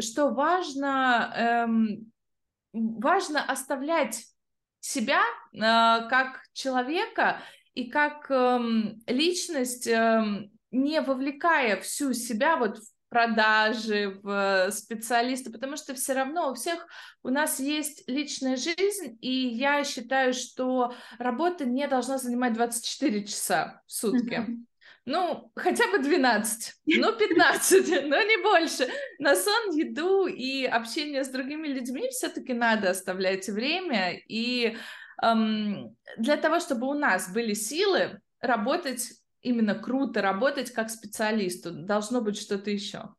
что 0.00 0.30
важно, 0.30 1.32
эм, 1.36 2.12
важно 2.72 3.44
оставлять 3.44 4.24
себя 4.86 5.22
э, 5.52 5.58
как 6.08 6.42
человека 6.52 7.40
и 7.74 7.90
как 7.90 8.30
э, 8.30 8.58
личность, 9.08 9.86
э, 9.86 10.48
не 10.70 11.00
вовлекая 11.00 11.80
всю 11.80 12.12
себя 12.12 12.56
вот 12.56 12.78
в 12.78 12.82
продажи, 13.08 14.18
в 14.22 14.70
специалисты, 14.70 15.50
потому 15.50 15.76
что 15.76 15.94
все 15.94 16.12
равно 16.12 16.50
у 16.50 16.54
всех 16.54 16.86
у 17.22 17.30
нас 17.30 17.58
есть 17.58 18.04
личная 18.06 18.56
жизнь, 18.56 19.18
и 19.20 19.48
я 19.48 19.82
считаю, 19.84 20.34
что 20.34 20.94
работа 21.18 21.64
не 21.64 21.86
должна 21.88 22.18
занимать 22.18 22.52
24 22.52 23.26
часа 23.26 23.82
в 23.86 23.92
сутки. 23.92 24.34
Mm-hmm. 24.34 24.56
Ну, 25.06 25.52
хотя 25.54 25.88
бы 25.92 26.00
12, 26.00 26.74
ну, 26.86 27.16
15, 27.16 27.88
но 28.08 28.22
не 28.22 28.42
больше. 28.42 28.88
На 29.20 29.36
сон, 29.36 29.70
еду 29.76 30.26
и 30.26 30.64
общение 30.64 31.22
с 31.22 31.28
другими 31.28 31.68
людьми 31.68 32.08
все-таки 32.10 32.52
надо 32.52 32.90
оставлять 32.90 33.48
время. 33.48 34.18
И 34.28 34.76
эм, 35.22 35.96
для 36.18 36.36
того, 36.36 36.58
чтобы 36.58 36.88
у 36.88 36.94
нас 36.94 37.32
были 37.32 37.54
силы 37.54 38.20
работать 38.40 39.12
именно 39.42 39.76
круто, 39.76 40.22
работать 40.22 40.72
как 40.72 40.90
специалисту, 40.90 41.70
должно 41.70 42.20
быть 42.20 42.36
что-то 42.36 42.72
еще. 42.72 43.14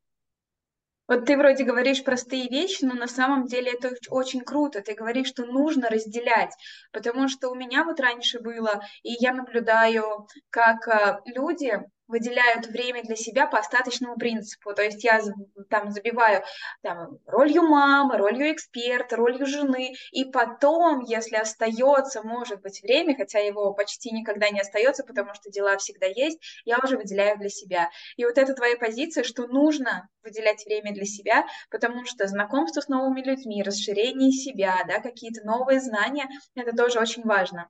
Вот 1.08 1.26
ты 1.26 1.38
вроде 1.38 1.64
говоришь 1.64 2.04
простые 2.04 2.50
вещи, 2.50 2.84
но 2.84 2.94
на 2.94 3.08
самом 3.08 3.46
деле 3.46 3.72
это 3.72 3.94
очень 4.10 4.42
круто. 4.42 4.82
Ты 4.82 4.94
говоришь, 4.94 5.28
что 5.28 5.46
нужно 5.46 5.90
разделять, 5.90 6.54
потому 6.92 7.30
что 7.30 7.50
у 7.50 7.56
меня 7.56 7.84
вот 7.86 8.00
раньше 8.00 8.40
было, 8.40 8.82
и 9.04 9.14
я 9.20 9.34
наблюдаю, 9.34 10.28
как 10.50 10.88
э, 10.88 11.20
люди 11.26 11.82
выделяют 12.08 12.68
время 12.68 13.04
для 13.04 13.16
себя 13.16 13.48
по 13.48 13.60
остаточному 13.60 14.16
принципу. 14.18 14.74
То 14.74 14.82
есть 14.82 15.04
я 15.04 15.22
там 15.70 15.92
забиваю 15.92 16.44
там, 16.82 17.20
ролью 17.26 17.64
мамы, 17.64 18.18
ролью 18.18 18.52
эксперта, 18.52 19.16
ролью 19.16 19.46
жены, 19.46 19.94
и 20.12 20.26
потом, 20.26 21.02
если 21.02 21.36
остается, 21.36 22.24
может 22.24 22.62
быть, 22.62 22.82
время, 22.82 23.16
хотя 23.16 23.40
его 23.40 23.74
почти 23.74 24.12
никогда 24.12 24.50
не 24.50 24.62
остается, 24.62 25.04
потому 25.04 25.34
что 25.34 25.50
дела 25.50 25.78
всегда 25.78 26.08
есть, 26.08 26.40
я 26.66 26.80
уже 26.84 26.98
выделяю 26.98 27.38
для 27.38 27.50
себя. 27.50 27.90
И 28.16 28.26
вот 28.26 28.38
это 28.38 28.54
твоя 28.54 28.78
позиция, 28.78 29.24
что 29.24 29.48
нужно 29.48 30.10
выделять 30.24 30.66
время 30.66 30.94
для 30.94 31.06
себя, 31.06 31.46
потому 31.70 32.06
что 32.06 32.28
знакомство 32.28 32.82
с 32.82 32.88
новыми 32.88 33.22
людьми, 33.22 33.64
расширение 33.64 34.32
себя, 34.32 34.84
да, 34.88 35.00
какие-то 35.00 35.46
новые 35.46 35.80
знания, 35.80 36.28
это 36.56 36.76
тоже 36.76 37.00
очень 37.00 37.24
важно. 37.24 37.70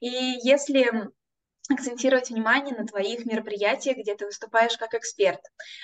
И 0.00 0.08
если 0.08 1.10
акцентировать 1.70 2.30
внимание 2.30 2.74
на 2.76 2.86
твоих 2.86 3.24
мероприятиях, 3.24 3.96
где 3.96 4.14
ты 4.14 4.26
выступаешь 4.26 4.76
как 4.76 4.94
эксперт. 4.94 5.40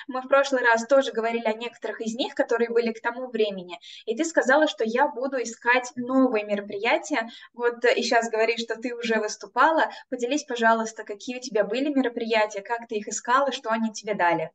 Мы 0.07 0.21
в 0.21 0.29
прошлый 0.29 0.63
раз 0.63 0.87
тоже 0.87 1.13
говорили 1.13 1.47
о 1.47 1.53
некоторых 1.53 2.01
из 2.01 2.15
них, 2.15 2.35
которые 2.35 2.71
были 2.71 2.93
к 2.93 3.01
тому 3.01 3.29
времени, 3.29 3.79
и 4.05 4.17
ты 4.17 4.25
сказала, 4.25 4.67
что 4.67 4.85
я 4.85 5.09
буду 5.09 5.43
искать 5.43 5.93
новые 5.97 6.45
мероприятия. 6.45 7.29
Вот 7.55 7.85
и 7.85 8.03
сейчас 8.03 8.31
говоришь, 8.31 8.61
что 8.61 8.77
ты 8.77 8.95
уже 8.95 9.21
выступала. 9.21 9.91
Поделись, 10.11 10.45
пожалуйста, 10.45 11.05
какие 11.05 11.39
у 11.39 11.41
тебя 11.41 11.65
были 11.65 11.89
мероприятия, 11.89 12.63
как 12.63 12.89
ты 12.89 12.97
их 12.97 13.09
искала, 13.09 13.53
что 13.53 13.71
они 13.71 13.93
тебе 13.93 14.15
дали. 14.15 14.51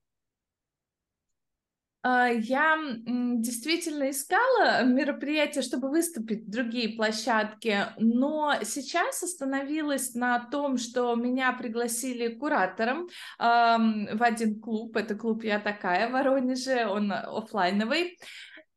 А, 2.03 2.27
я 2.29 2.77
действительно 3.05 4.09
искала 4.09 4.83
мероприятия, 4.83 5.61
чтобы 5.61 5.89
выступить 5.89 6.45
в 6.45 6.49
другие 6.49 6.95
площадки, 6.95 7.85
но 7.97 8.55
сейчас 8.63 9.21
остановилась 9.21 10.15
на 10.15 10.39
том, 10.39 10.77
что 10.77 11.15
меня 11.15 11.53
пригласили 11.53 12.33
куратором 12.33 13.07
в 13.37 14.19
один 14.19 14.59
клуб. 14.59 14.97
Это 14.97 15.15
клуб 15.15 15.43
«Я 15.43 15.59
такая» 15.59 16.09
в 16.09 16.13
Воронеже, 16.13 16.87
он 16.87 17.11
офлайновый. 17.11 18.17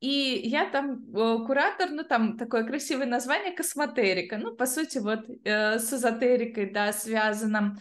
И 0.05 0.43
я 0.45 0.69
там 0.69 1.03
э, 1.17 1.47
куратор, 1.47 1.89
ну 1.91 2.05
там 2.05 2.37
такое 2.37 2.65
красивое 2.65 3.07
название 3.07 3.55
космотерика, 3.55 4.37
ну 4.37 4.55
по 4.55 4.67
сути 4.67 4.99
вот 4.99 5.21
э, 5.45 5.79
с 5.79 5.95
эзотерикой, 5.95 6.71
да, 6.71 6.93
связано. 6.93 7.79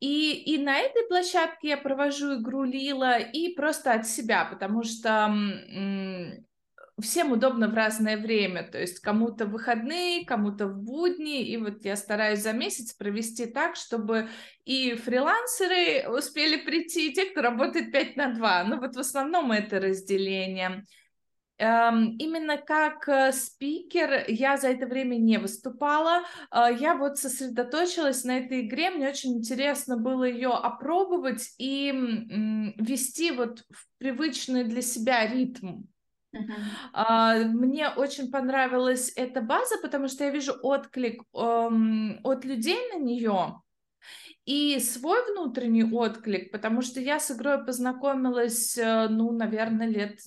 И, 0.00 0.32
и 0.54 0.58
на 0.58 0.78
этой 0.78 1.06
площадке 1.08 1.68
я 1.68 1.76
провожу 1.76 2.40
игру 2.40 2.62
Лила 2.62 3.18
и 3.18 3.54
просто 3.54 3.92
от 3.92 4.06
себя, 4.06 4.44
потому 4.44 4.84
что 4.84 5.34
всем 7.00 7.32
удобно 7.32 7.68
в 7.68 7.74
разное 7.74 8.16
время, 8.16 8.64
то 8.64 8.78
есть 8.78 9.00
кому-то 9.00 9.46
в 9.46 9.50
выходные, 9.50 10.24
кому-то 10.24 10.66
в 10.66 10.82
будни, 10.82 11.46
и 11.46 11.56
вот 11.56 11.84
я 11.84 11.96
стараюсь 11.96 12.40
за 12.40 12.52
месяц 12.52 12.92
провести 12.92 13.46
так, 13.46 13.76
чтобы 13.76 14.28
и 14.64 14.94
фрилансеры 14.94 16.08
успели 16.08 16.56
прийти, 16.56 17.08
и 17.08 17.14
те, 17.14 17.26
кто 17.26 17.40
работает 17.40 17.92
5 17.92 18.16
на 18.16 18.34
2, 18.34 18.64
ну 18.64 18.80
вот 18.80 18.96
в 18.96 18.98
основном 18.98 19.52
это 19.52 19.80
разделение. 19.80 20.84
Эм, 21.58 22.16
именно 22.18 22.56
как 22.56 23.08
э, 23.08 23.32
спикер 23.32 24.24
я 24.28 24.56
за 24.56 24.68
это 24.68 24.86
время 24.86 25.16
не 25.16 25.38
выступала. 25.38 26.22
Э, 26.52 26.68
я 26.78 26.94
вот 26.94 27.18
сосредоточилась 27.18 28.22
на 28.22 28.38
этой 28.38 28.66
игре. 28.66 28.90
Мне 28.90 29.08
очень 29.08 29.38
интересно 29.38 29.96
было 29.96 30.22
ее 30.24 30.50
опробовать 30.50 31.54
и 31.58 31.90
вести 32.78 33.32
вот 33.32 33.64
в 33.70 33.86
привычный 33.98 34.64
для 34.64 34.82
себя 34.82 35.26
ритм. 35.26 35.82
Uh-huh. 36.34 37.44
Мне 37.46 37.88
очень 37.88 38.30
понравилась 38.30 39.12
эта 39.16 39.40
база, 39.40 39.76
потому 39.82 40.08
что 40.08 40.24
я 40.24 40.30
вижу 40.30 40.52
отклик 40.62 41.22
эм, 41.34 42.20
от 42.22 42.44
людей 42.44 42.78
на 42.92 42.98
нее 42.98 43.62
и 44.48 44.80
свой 44.80 45.30
внутренний 45.30 45.84
отклик, 45.84 46.50
потому 46.50 46.80
что 46.80 47.00
я 47.00 47.20
с 47.20 47.30
игрой 47.30 47.62
познакомилась, 47.66 48.78
э, 48.78 49.08
ну, 49.10 49.30
наверное, 49.30 49.86
лет 49.86 50.20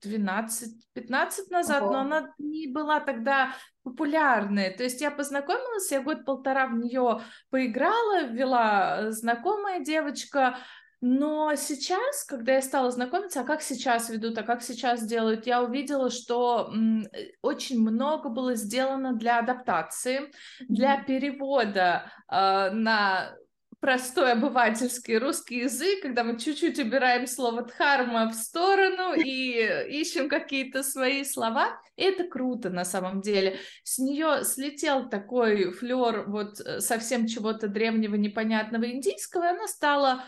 12-15 0.00 1.50
назад, 1.50 1.82
Ого. 1.82 1.92
но 1.92 1.98
она 2.02 2.34
не 2.38 2.68
была 2.68 3.00
тогда 3.00 3.50
популярной. 3.82 4.70
То 4.70 4.84
есть 4.84 5.00
я 5.00 5.10
познакомилась, 5.10 5.90
я 5.90 6.00
год-полтора 6.00 6.68
в 6.68 6.74
нее 6.78 7.22
поиграла, 7.50 8.28
ввела 8.28 9.10
знакомая 9.10 9.80
девочка, 9.80 10.56
но 11.00 11.56
сейчас, 11.56 12.24
когда 12.24 12.52
я 12.52 12.62
стала 12.62 12.92
знакомиться, 12.92 13.40
а 13.40 13.44
как 13.44 13.60
сейчас 13.60 14.08
ведут, 14.08 14.38
а 14.38 14.44
как 14.44 14.62
сейчас 14.62 15.04
делают, 15.04 15.48
я 15.48 15.60
увидела, 15.64 16.10
что 16.10 16.70
м, 16.72 17.08
очень 17.42 17.80
много 17.80 18.28
было 18.28 18.54
сделано 18.54 19.14
для 19.14 19.40
адаптации, 19.40 20.30
для 20.68 21.02
перевода 21.02 22.08
э, 22.30 22.70
на 22.70 23.34
простой 23.84 24.32
обывательский 24.32 25.18
русский 25.18 25.58
язык, 25.58 26.00
когда 26.00 26.24
мы 26.24 26.38
чуть-чуть 26.38 26.78
убираем 26.78 27.26
слово 27.26 27.66
дхарма 27.66 28.30
в 28.30 28.34
сторону 28.34 29.12
и 29.12 30.00
ищем 30.00 30.30
какие-то 30.30 30.82
свои 30.82 31.22
слова. 31.22 31.78
И 31.96 32.02
это 32.02 32.24
круто 32.24 32.70
на 32.70 32.86
самом 32.86 33.20
деле. 33.20 33.58
С 33.82 33.98
нее 33.98 34.42
слетел 34.42 35.10
такой 35.10 35.70
флер 35.72 36.24
вот 36.26 36.60
э, 36.60 36.80
совсем 36.80 37.26
чего-то 37.26 37.68
древнего, 37.68 38.14
непонятного 38.14 38.90
индийского, 38.90 39.44
и 39.44 39.48
она 39.48 39.68
стала 39.68 40.24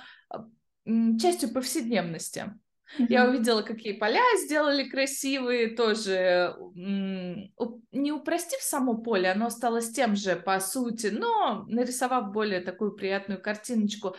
частью 1.18 1.48
повседневности. 1.48 2.52
Mm-hmm. 2.98 3.06
Я 3.08 3.28
увидела, 3.28 3.62
какие 3.62 3.92
поля 3.92 4.22
сделали 4.44 4.88
красивые, 4.88 5.74
тоже 5.74 6.54
не 6.76 8.12
упростив 8.12 8.60
само 8.60 8.98
поле, 8.98 9.30
оно 9.30 9.50
стало 9.50 9.80
с 9.80 9.90
тем 9.90 10.16
же 10.16 10.36
по 10.36 10.60
сути, 10.60 11.08
но 11.08 11.64
нарисовав 11.68 12.32
более 12.32 12.60
такую 12.60 12.92
приятную 12.92 13.40
картиночку. 13.40 14.16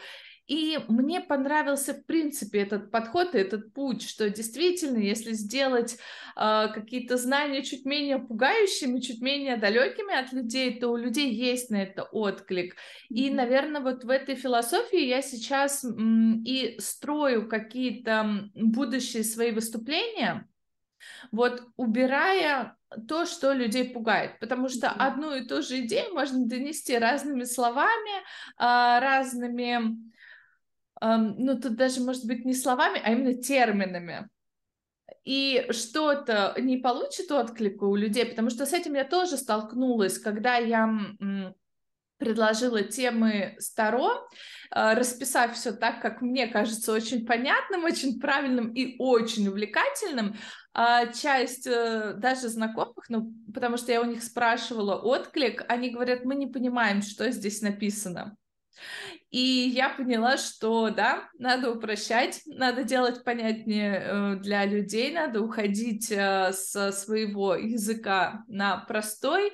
И 0.47 0.79
мне 0.87 1.19
понравился, 1.19 1.93
в 1.93 2.05
принципе, 2.05 2.61
этот 2.61 2.89
подход 2.89 3.35
и 3.35 3.39
этот 3.39 3.73
путь, 3.73 4.07
что 4.07 4.29
действительно, 4.29 4.97
если 4.97 5.33
сделать 5.33 5.97
э, 6.37 6.67
какие-то 6.73 7.17
знания 7.17 7.63
чуть 7.63 7.83
менее 7.83 8.19
пугающими, 8.19 9.01
чуть 9.01 9.21
менее 9.21 9.57
далекими 9.57 10.17
от 10.17 10.31
людей, 10.31 10.79
то 10.79 10.87
у 10.89 10.95
людей 10.95 11.33
есть 11.33 11.69
на 11.69 11.83
это 11.83 12.03
отклик. 12.03 12.75
И, 13.09 13.29
наверное, 13.29 13.81
вот 13.81 14.05
в 14.05 14.09
этой 14.09 14.35
философии 14.35 15.03
я 15.03 15.21
сейчас 15.21 15.83
м, 15.83 16.41
и 16.45 16.79
строю 16.79 17.49
какие-то 17.49 18.49
будущие 18.55 19.25
свои 19.25 19.51
выступления, 19.51 20.47
вот 21.31 21.61
убирая 21.75 22.77
то, 23.07 23.25
что 23.25 23.51
людей 23.51 23.89
пугает, 23.89 24.39
потому 24.39 24.69
что 24.69 24.89
одну 24.89 25.35
и 25.35 25.45
ту 25.45 25.61
же 25.61 25.81
идею 25.81 26.13
можно 26.13 26.45
донести 26.45 26.97
разными 26.97 27.43
словами, 27.43 28.23
а, 28.57 28.99
разными, 29.01 29.97
ну 31.01 31.59
тут 31.59 31.75
даже 31.75 32.01
может 32.01 32.25
быть 32.25 32.45
не 32.45 32.53
словами, 32.53 33.01
а 33.03 33.11
именно 33.11 33.35
терминами. 33.35 34.29
И 35.23 35.67
что-то 35.71 36.55
не 36.57 36.77
получит 36.77 37.31
отклика 37.31 37.83
у 37.83 37.95
людей, 37.95 38.25
потому 38.25 38.49
что 38.49 38.65
с 38.65 38.73
этим 38.73 38.93
я 38.93 39.03
тоже 39.03 39.37
столкнулась, 39.37 40.19
когда 40.19 40.55
я 40.55 40.89
предложила 42.17 42.81
темы 42.83 43.55
Старо, 43.59 44.27
а, 44.71 44.95
расписав 44.95 45.53
все 45.53 45.71
так, 45.71 46.01
как 46.01 46.21
мне 46.21 46.47
кажется, 46.47 46.91
очень 46.91 47.25
понятным, 47.25 47.83
очень 47.83 48.19
правильным 48.19 48.73
и 48.73 48.95
очень 48.99 49.47
увлекательным. 49.47 50.35
А 50.73 51.07
часть 51.07 51.65
э, 51.67 52.13
даже 52.17 52.49
знакомых, 52.49 53.09
ну, 53.09 53.33
потому 53.53 53.77
что 53.77 53.91
я 53.91 54.01
у 54.01 54.05
них 54.05 54.23
спрашивала 54.23 54.95
отклик, 54.95 55.63
они 55.67 55.89
говорят, 55.89 56.23
мы 56.23 56.35
не 56.35 56.47
понимаем, 56.47 57.01
что 57.01 57.31
здесь 57.31 57.61
написано. 57.61 58.35
И 59.29 59.39
я 59.39 59.89
поняла, 59.89 60.37
что 60.37 60.89
да, 60.89 61.29
надо 61.37 61.71
упрощать, 61.71 62.41
надо 62.45 62.83
делать 62.83 63.23
понятнее 63.23 64.01
э, 64.01 64.35
для 64.37 64.65
людей, 64.65 65.13
надо 65.13 65.41
уходить 65.41 66.11
э, 66.11 66.53
со 66.53 66.91
своего 66.91 67.55
языка 67.55 68.43
на 68.47 68.77
простой, 68.77 69.51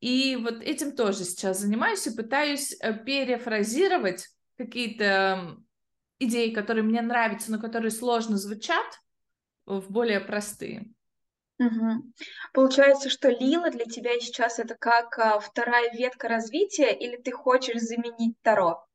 и 0.00 0.36
вот 0.36 0.62
этим 0.62 0.94
тоже 0.94 1.24
сейчас 1.24 1.60
занимаюсь 1.60 2.06
и 2.06 2.14
пытаюсь 2.14 2.76
э, 2.80 2.92
перефразировать 3.04 4.28
какие-то 4.58 5.56
идеи, 6.18 6.50
которые 6.50 6.84
мне 6.84 7.00
нравятся, 7.00 7.50
но 7.50 7.58
которые 7.58 7.90
сложно 7.90 8.36
звучат, 8.36 8.86
в 9.66 9.90
более 9.90 10.20
простые. 10.20 10.92
Угу. 11.58 12.12
Получается, 12.52 13.08
что 13.08 13.30
Лила 13.30 13.70
для 13.70 13.86
тебя 13.86 14.18
сейчас 14.20 14.58
это 14.58 14.74
как 14.74 15.18
а, 15.18 15.38
вторая 15.40 15.92
ветка 15.92 16.28
развития, 16.28 16.92
или 16.92 17.16
ты 17.16 17.32
хочешь 17.32 17.80
заменить 17.80 18.36
Таро? 18.42 18.86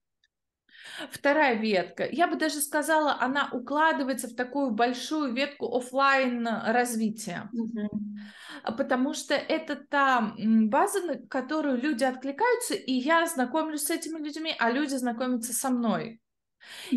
Вторая 1.10 1.56
ветка. 1.56 2.08
Я 2.10 2.27
бы 2.27 2.36
даже 2.36 2.60
сказала, 2.60 3.18
она 3.20 3.50
укладывается 3.51 4.27
в 4.27 4.36
такую 4.36 4.72
большую 4.72 5.34
ветку 5.34 5.75
офлайн 5.75 6.48
развития. 6.48 7.50
Угу. 7.53 8.75
Потому 8.77 9.13
что 9.13 9.34
это 9.34 9.75
та 9.75 10.36
база, 10.38 11.01
на 11.01 11.27
которую 11.27 11.82
люди 11.82 12.03
откликаются, 12.03 12.75
и 12.75 12.94
я 12.94 13.25
знакомлюсь 13.25 13.86
с 13.86 13.89
этими 13.89 14.20
людьми, 14.20 14.56
а 14.60 14.70
люди 14.70 14.96
знакомятся 14.96 15.53
со 15.53 15.70
мной. 15.70 16.20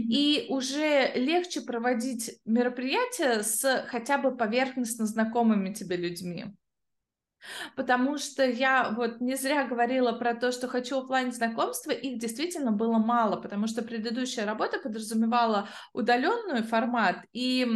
И 0.09 0.47
уже 0.49 1.13
легче 1.15 1.61
проводить 1.63 2.41
мероприятия 2.45 3.43
с 3.43 3.85
хотя 3.89 4.19
бы 4.19 4.37
поверхностно 4.37 5.07
знакомыми 5.07 5.73
тебе 5.73 5.97
людьми. 5.97 6.47
Потому 7.77 8.19
что 8.19 8.45
я 8.45 8.91
вот 8.97 9.21
не 9.21 9.37
зря 9.37 9.65
говорила 9.65 10.13
про 10.13 10.35
то, 10.35 10.53
что 10.53 10.69
хочу 10.69 11.01
офлайн 11.01 11.33
знакомства, 11.33 11.91
их 11.91 12.19
действительно 12.19 12.73
было 12.73 12.99
мало, 12.99 13.37
потому 13.37 13.67
что 13.67 13.83
предыдущая 13.83 14.47
работа 14.47 14.79
подразумевала 14.79 15.69
удаленный 15.93 16.63
формат, 16.63 17.25
и 17.33 17.67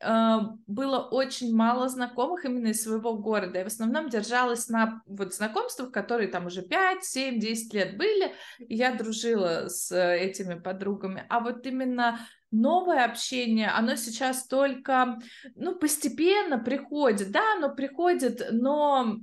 э, 0.00 0.36
было 0.66 0.98
очень 1.00 1.54
мало 1.54 1.88
знакомых 1.88 2.44
именно 2.44 2.68
из 2.68 2.82
своего 2.82 3.14
города. 3.14 3.58
Я 3.58 3.64
в 3.64 3.68
основном 3.68 4.08
держалась 4.08 4.68
на 4.68 5.02
вот 5.06 5.34
знакомствах, 5.34 5.90
которые 5.90 6.28
там 6.28 6.46
уже 6.46 6.62
5, 6.62 7.04
7, 7.04 7.40
10 7.40 7.74
лет 7.74 7.96
были, 7.96 8.34
и 8.58 8.74
я 8.74 8.94
дружила 8.94 9.68
с 9.68 9.90
э, 9.92 10.18
этими 10.18 10.54
подругами. 10.54 11.24
А 11.28 11.40
вот 11.40 11.66
именно 11.66 12.18
новое 12.60 13.04
общение, 13.04 13.68
оно 13.68 13.96
сейчас 13.96 14.46
только, 14.46 15.18
ну, 15.54 15.76
постепенно 15.76 16.58
приходит, 16.58 17.30
да, 17.30 17.54
оно 17.56 17.74
приходит, 17.74 18.46
но 18.50 19.18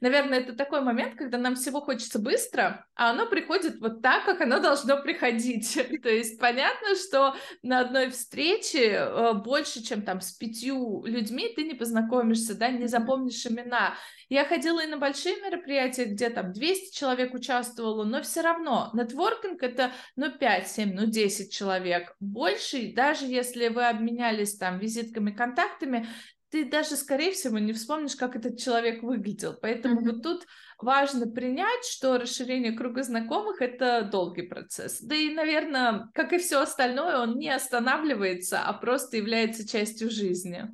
Наверное, 0.00 0.40
это 0.40 0.54
такой 0.54 0.80
момент, 0.80 1.16
когда 1.16 1.38
нам 1.38 1.54
всего 1.54 1.80
хочется 1.80 2.18
быстро, 2.18 2.86
а 2.94 3.10
оно 3.10 3.26
приходит 3.26 3.80
вот 3.80 4.02
так, 4.02 4.24
как 4.24 4.40
оно 4.40 4.60
должно 4.60 5.02
приходить. 5.02 5.74
То 6.02 6.08
есть 6.08 6.38
понятно, 6.38 6.94
что 6.94 7.34
на 7.62 7.80
одной 7.80 8.10
встрече 8.10 8.92
э, 8.92 9.32
больше, 9.34 9.82
чем 9.82 10.02
там 10.02 10.20
с 10.20 10.32
пятью 10.32 11.04
людьми 11.04 11.52
ты 11.54 11.64
не 11.64 11.74
познакомишься, 11.74 12.54
да, 12.54 12.68
не 12.68 12.86
запомнишь 12.86 13.46
имена. 13.46 13.94
Я 14.28 14.44
ходила 14.44 14.84
и 14.84 14.86
на 14.86 14.96
большие 14.96 15.40
мероприятия, 15.42 16.04
где 16.04 16.30
там 16.30 16.52
200 16.52 16.96
человек 16.96 17.34
участвовало, 17.34 18.04
но 18.04 18.22
все 18.22 18.42
равно 18.42 18.90
нетворкинг 18.92 19.60
это, 19.62 19.90
ну, 20.14 20.30
5, 20.30 20.68
7, 20.68 20.94
ну, 20.94 21.06
10 21.06 21.52
человек. 21.52 22.14
Больше, 22.20 22.92
даже 22.94 23.26
если 23.26 23.68
вы 23.68 23.88
обменялись 23.88 24.56
там 24.56 24.78
визитками, 24.78 25.32
контактами, 25.32 26.06
ты 26.50 26.68
даже, 26.68 26.96
скорее 26.96 27.32
всего, 27.32 27.58
не 27.58 27.72
вспомнишь, 27.72 28.16
как 28.16 28.36
этот 28.36 28.58
человек 28.58 29.02
выглядел. 29.02 29.56
Поэтому 29.60 30.00
mm-hmm. 30.00 30.12
вот 30.12 30.22
тут 30.22 30.46
важно 30.78 31.26
принять, 31.26 31.84
что 31.84 32.18
расширение 32.18 32.72
круга 32.72 33.02
знакомых— 33.02 33.60
это 33.62 34.02
долгий 34.02 34.42
процесс. 34.42 35.00
Да 35.00 35.14
и, 35.14 35.32
наверное, 35.32 36.10
как 36.12 36.32
и 36.32 36.38
все 36.38 36.60
остальное, 36.60 37.18
он 37.18 37.38
не 37.38 37.50
останавливается, 37.50 38.60
а 38.62 38.72
просто 38.72 39.16
является 39.16 39.66
частью 39.66 40.10
жизни. 40.10 40.68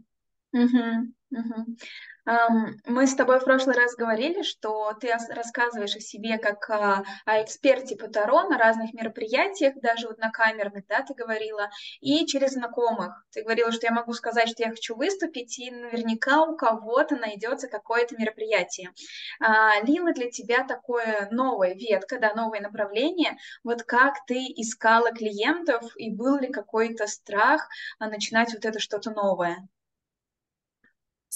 Mm-hmm. 0.54 1.12
Mm-hmm. 1.34 1.76
Мы 2.26 3.06
с 3.06 3.14
тобой 3.14 3.38
в 3.38 3.44
прошлый 3.44 3.76
раз 3.76 3.94
говорили, 3.94 4.42
что 4.42 4.92
ты 5.00 5.12
рассказываешь 5.30 5.94
о 5.94 6.00
себе 6.00 6.38
как 6.38 6.68
о 6.68 7.04
эксперте 7.42 7.94
по 7.94 8.08
Таро 8.08 8.48
на 8.48 8.58
разных 8.58 8.92
мероприятиях, 8.94 9.74
даже 9.80 10.08
вот 10.08 10.18
на 10.18 10.30
камерных, 10.30 10.86
да, 10.88 11.02
ты 11.02 11.14
говорила, 11.14 11.70
и 12.00 12.26
через 12.26 12.54
знакомых. 12.54 13.24
Ты 13.30 13.42
говорила, 13.42 13.70
что 13.70 13.86
я 13.86 13.92
могу 13.92 14.12
сказать, 14.12 14.48
что 14.48 14.64
я 14.64 14.70
хочу 14.70 14.96
выступить, 14.96 15.56
и 15.60 15.70
наверняка 15.70 16.42
у 16.42 16.56
кого-то 16.56 17.14
найдется 17.14 17.68
какое-то 17.68 18.16
мероприятие. 18.16 18.90
А, 19.38 19.80
Лила 19.82 20.12
для 20.12 20.28
тебя 20.28 20.64
такое 20.64 21.28
новая 21.30 21.74
ветка, 21.74 22.18
да, 22.18 22.34
новое 22.34 22.60
направление. 22.60 23.36
Вот 23.62 23.84
как 23.84 24.26
ты 24.26 24.46
искала 24.56 25.12
клиентов, 25.12 25.96
и 25.96 26.10
был 26.10 26.38
ли 26.38 26.48
какой-то 26.48 27.06
страх 27.06 27.68
а, 28.00 28.08
начинать 28.08 28.52
вот 28.52 28.64
это 28.64 28.80
что-то 28.80 29.12
новое? 29.12 29.68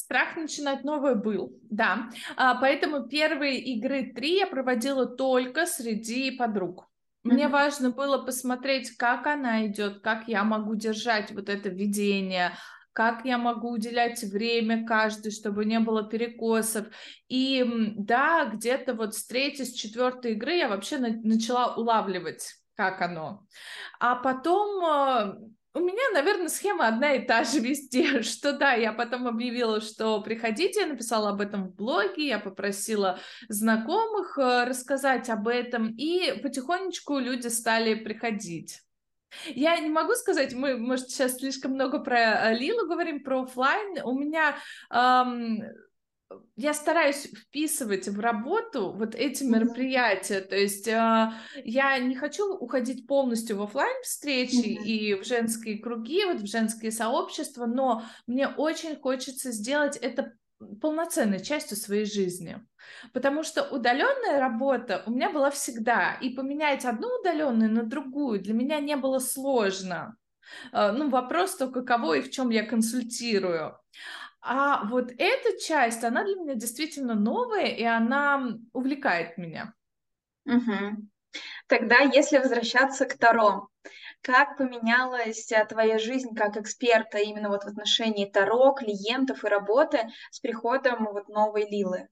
Страх 0.00 0.34
начинать 0.34 0.82
новое 0.82 1.14
был, 1.14 1.60
да. 1.68 2.08
А, 2.34 2.54
поэтому 2.54 3.06
первые 3.06 3.58
игры 3.58 4.14
три 4.14 4.38
я 4.38 4.46
проводила 4.46 5.04
только 5.04 5.66
среди 5.66 6.30
подруг. 6.30 6.88
Мне 7.22 7.44
mm-hmm. 7.44 7.50
важно 7.50 7.90
было 7.90 8.16
посмотреть, 8.16 8.96
как 8.96 9.26
она 9.26 9.66
идет, 9.66 10.00
как 10.00 10.26
я 10.26 10.42
могу 10.42 10.74
держать 10.74 11.32
вот 11.32 11.50
это 11.50 11.68
видение, 11.68 12.52
как 12.94 13.26
я 13.26 13.36
могу 13.36 13.72
уделять 13.72 14.22
время 14.22 14.86
каждой, 14.86 15.32
чтобы 15.32 15.66
не 15.66 15.80
было 15.80 16.02
перекосов. 16.08 16.86
И 17.28 17.62
да, 17.98 18.46
где-то 18.46 18.94
вот 18.94 19.14
с 19.14 19.26
третьей, 19.26 19.66
с 19.66 19.74
четвертой 19.74 20.32
игры 20.32 20.54
я 20.54 20.70
вообще 20.70 20.96
на- 20.96 21.20
начала 21.22 21.74
улавливать, 21.76 22.54
как 22.74 23.02
оно. 23.02 23.44
А 23.98 24.16
потом 24.16 24.82
а, 24.82 25.36
у 25.72 25.80
меня, 25.80 26.02
наверное, 26.12 26.48
схема 26.48 26.88
одна 26.88 27.14
и 27.14 27.24
та 27.24 27.44
же 27.44 27.60
везде, 27.60 28.22
что 28.22 28.52
да, 28.52 28.72
я 28.72 28.92
потом 28.92 29.26
объявила, 29.26 29.80
что 29.80 30.20
приходите, 30.20 30.80
я 30.80 30.86
написала 30.86 31.30
об 31.30 31.40
этом 31.40 31.68
в 31.68 31.74
блоге, 31.74 32.26
я 32.26 32.38
попросила 32.38 33.18
знакомых 33.48 34.36
э, 34.38 34.64
рассказать 34.64 35.28
об 35.28 35.48
этом, 35.48 35.94
и 35.96 36.40
потихонечку 36.42 37.18
люди 37.18 37.48
стали 37.48 37.94
приходить. 37.94 38.80
Я 39.46 39.78
не 39.78 39.88
могу 39.88 40.14
сказать, 40.14 40.54
мы, 40.54 40.76
может, 40.76 41.10
сейчас 41.10 41.36
слишком 41.36 41.72
много 41.72 42.00
про 42.00 42.50
э, 42.50 42.58
Лилу 42.58 42.88
говорим, 42.88 43.22
про 43.22 43.42
офлайн. 43.42 44.02
У 44.04 44.18
меня 44.18 44.56
эм, 44.90 45.62
я 46.56 46.74
стараюсь 46.74 47.26
вписывать 47.26 48.08
в 48.08 48.20
работу 48.20 48.92
вот 48.92 49.14
эти 49.14 49.42
мероприятия, 49.44 50.40
то 50.40 50.56
есть 50.56 50.86
э, 50.86 51.32
я 51.64 51.98
не 51.98 52.14
хочу 52.14 52.54
уходить 52.54 53.06
полностью 53.06 53.56
в 53.56 53.62
офлайн 53.62 54.02
встречи 54.02 54.78
mm-hmm. 54.78 54.84
и 54.84 55.14
в 55.14 55.26
женские 55.26 55.78
круги, 55.78 56.24
вот 56.24 56.40
в 56.40 56.46
женские 56.46 56.92
сообщества, 56.92 57.66
но 57.66 58.02
мне 58.26 58.48
очень 58.48 58.96
хочется 58.96 59.52
сделать 59.52 59.96
это 59.96 60.32
полноценной 60.80 61.42
частью 61.42 61.76
своей 61.76 62.04
жизни. 62.04 62.58
Потому 63.12 63.42
что 63.42 63.62
удаленная 63.64 64.40
работа 64.40 65.02
у 65.06 65.10
меня 65.10 65.30
была 65.30 65.50
всегда, 65.50 66.14
и 66.20 66.30
поменять 66.30 66.84
одну 66.84 67.08
удаленную 67.20 67.70
на 67.70 67.82
другую 67.82 68.40
для 68.40 68.54
меня 68.54 68.80
не 68.80 68.96
было 68.96 69.18
сложно. 69.18 70.16
Э, 70.72 70.92
ну, 70.92 71.08
вопрос 71.08 71.56
только 71.56 71.82
кого 71.82 72.14
и 72.14 72.22
в 72.22 72.30
чем 72.30 72.50
я 72.50 72.64
консультирую. 72.64 73.78
А 74.42 74.84
вот 74.84 75.12
эта 75.18 75.58
часть, 75.60 76.02
она 76.02 76.24
для 76.24 76.36
меня 76.36 76.54
действительно 76.54 77.14
новая, 77.14 77.66
и 77.66 77.84
она 77.84 78.56
увлекает 78.72 79.36
меня. 79.36 79.74
Угу. 80.46 81.08
Тогда, 81.66 82.00
если 82.00 82.38
возвращаться 82.38 83.04
к 83.04 83.16
Таро, 83.18 83.68
как 84.22 84.56
поменялась 84.56 85.50
э, 85.52 85.64
твоя 85.66 85.98
жизнь 85.98 86.34
как 86.34 86.56
эксперта 86.56 87.18
именно 87.18 87.48
вот 87.48 87.64
в 87.64 87.68
отношении 87.68 88.28
Таро, 88.28 88.72
клиентов 88.72 89.44
и 89.44 89.48
работы 89.48 90.08
с 90.30 90.40
приходом 90.40 91.06
вот 91.12 91.28
новой 91.28 91.68
Лилы? 91.68 92.08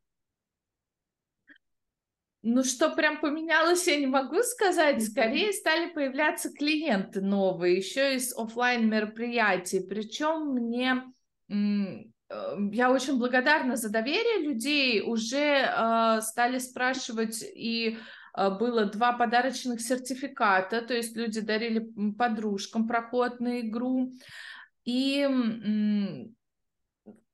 Ну, 2.50 2.64
что 2.64 2.88
прям 2.88 3.20
поменялось, 3.20 3.86
я 3.86 3.98
не 3.98 4.06
могу 4.06 4.42
сказать. 4.42 5.04
Скорее 5.04 5.52
стали 5.52 5.90
появляться 5.92 6.50
клиенты 6.50 7.20
новые, 7.20 7.76
еще 7.76 8.14
из 8.14 8.34
офлайн 8.34 8.88
мероприятий. 8.88 9.80
Причем 9.80 10.54
мне 10.54 11.02
э, 11.50 12.56
я 12.72 12.90
очень 12.90 13.18
благодарна 13.18 13.76
за 13.76 13.90
доверие 13.90 14.48
людей. 14.48 15.02
Уже 15.02 15.36
э, 15.36 16.20
стали 16.22 16.56
спрашивать 16.56 17.44
и 17.54 17.98
э, 18.34 18.50
было 18.58 18.86
два 18.86 19.12
подарочных 19.12 19.82
сертификата, 19.82 20.80
то 20.80 20.94
есть 20.94 21.14
люди 21.16 21.40
дарили 21.40 21.86
подружкам 22.16 22.88
проход 22.88 23.40
на 23.40 23.60
игру. 23.60 24.10
И 24.86 25.22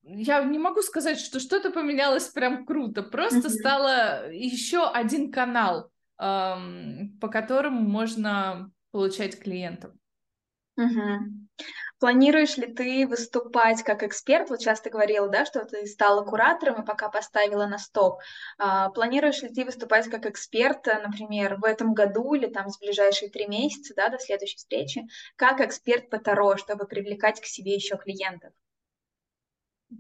я 0.04 0.42
не 0.44 0.58
могу 0.58 0.82
сказать, 0.82 1.18
что 1.18 1.40
что-то 1.40 1.70
поменялось 1.70 2.28
прям 2.28 2.66
круто, 2.66 3.02
просто 3.02 3.48
mm-hmm. 3.48 3.60
стало 3.60 4.30
еще 4.32 4.86
один 4.86 5.32
канал, 5.32 5.90
эм, 6.18 7.16
по 7.20 7.28
которому 7.28 7.80
можно 7.80 8.70
получать 8.90 9.40
клиентов. 9.40 9.92
Mm-hmm. 10.78 11.44
Планируешь 12.00 12.56
ли 12.58 12.66
ты 12.66 13.06
выступать 13.06 13.82
как 13.82 14.02
эксперт? 14.02 14.50
Вот 14.50 14.60
часто 14.60 14.90
говорила, 14.90 15.28
да, 15.28 15.46
что 15.46 15.64
ты 15.64 15.86
стала 15.86 16.22
куратором 16.24 16.82
и 16.82 16.84
пока 16.84 17.08
поставила 17.08 17.66
на 17.66 17.78
стоп. 17.78 18.20
А, 18.58 18.90
планируешь 18.90 19.40
ли 19.40 19.48
ты 19.48 19.64
выступать 19.64 20.10
как 20.10 20.26
эксперт, 20.26 20.84
например, 20.86 21.56
в 21.56 21.64
этом 21.64 21.94
году 21.94 22.34
или 22.34 22.46
там 22.46 22.68
в 22.68 22.78
ближайшие 22.80 23.30
три 23.30 23.46
месяца, 23.46 23.94
да, 23.96 24.10
до 24.10 24.18
следующей 24.18 24.56
встречи, 24.56 25.06
как 25.36 25.60
эксперт 25.60 26.10
по 26.10 26.18
Таро, 26.18 26.56
чтобы 26.56 26.86
привлекать 26.86 27.40
к 27.40 27.46
себе 27.46 27.74
еще 27.74 27.96
клиентов? 27.96 28.52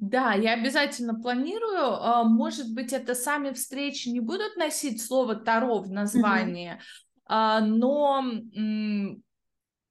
Да, 0.00 0.32
я 0.34 0.54
обязательно 0.54 1.14
планирую. 1.14 1.84
А, 1.84 2.24
может 2.24 2.74
быть, 2.74 2.92
это 2.92 3.14
сами 3.14 3.52
встречи 3.52 4.08
не 4.08 4.20
будут 4.20 4.56
носить 4.56 5.02
слово 5.02 5.36
Таро 5.36 5.80
в 5.80 5.90
названии, 5.90 6.80
mm-hmm. 7.28 7.60
но 7.60 8.24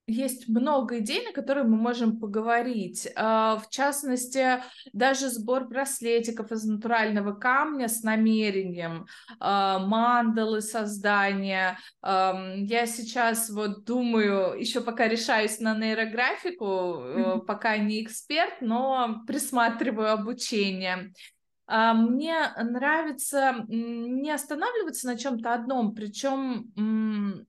есть 0.06 0.48
много 0.48 0.98
идей, 0.98 1.24
на 1.24 1.32
которые 1.32 1.64
мы 1.64 1.76
можем 1.76 2.18
поговорить. 2.18 3.08
А, 3.16 3.56
в 3.56 3.70
частности, 3.70 4.62
даже 4.92 5.28
сбор 5.30 5.66
браслетиков 5.66 6.52
из 6.52 6.64
натурального 6.64 7.32
камня 7.32 7.88
с 7.88 8.02
намерением, 8.02 9.06
а, 9.40 9.78
мандалы 9.78 10.60
создания. 10.60 11.78
Я 12.02 12.86
сейчас 12.86 13.48
вот 13.50 13.84
думаю, 13.84 14.58
еще 14.58 14.80
пока 14.80 15.08
решаюсь 15.08 15.58
на 15.60 15.76
нейрографику, 15.76 16.64
mm-hmm. 16.64 17.40
пока 17.46 17.76
не 17.78 18.02
эксперт, 18.02 18.60
но 18.60 19.22
присматриваю 19.26 20.12
обучение. 20.12 21.12
А, 21.66 21.94
мне 21.94 22.52
нравится 22.62 23.64
не 23.68 24.30
останавливаться 24.30 25.06
на 25.06 25.16
чем-то 25.16 25.54
одном, 25.54 25.94
причем 25.94 27.46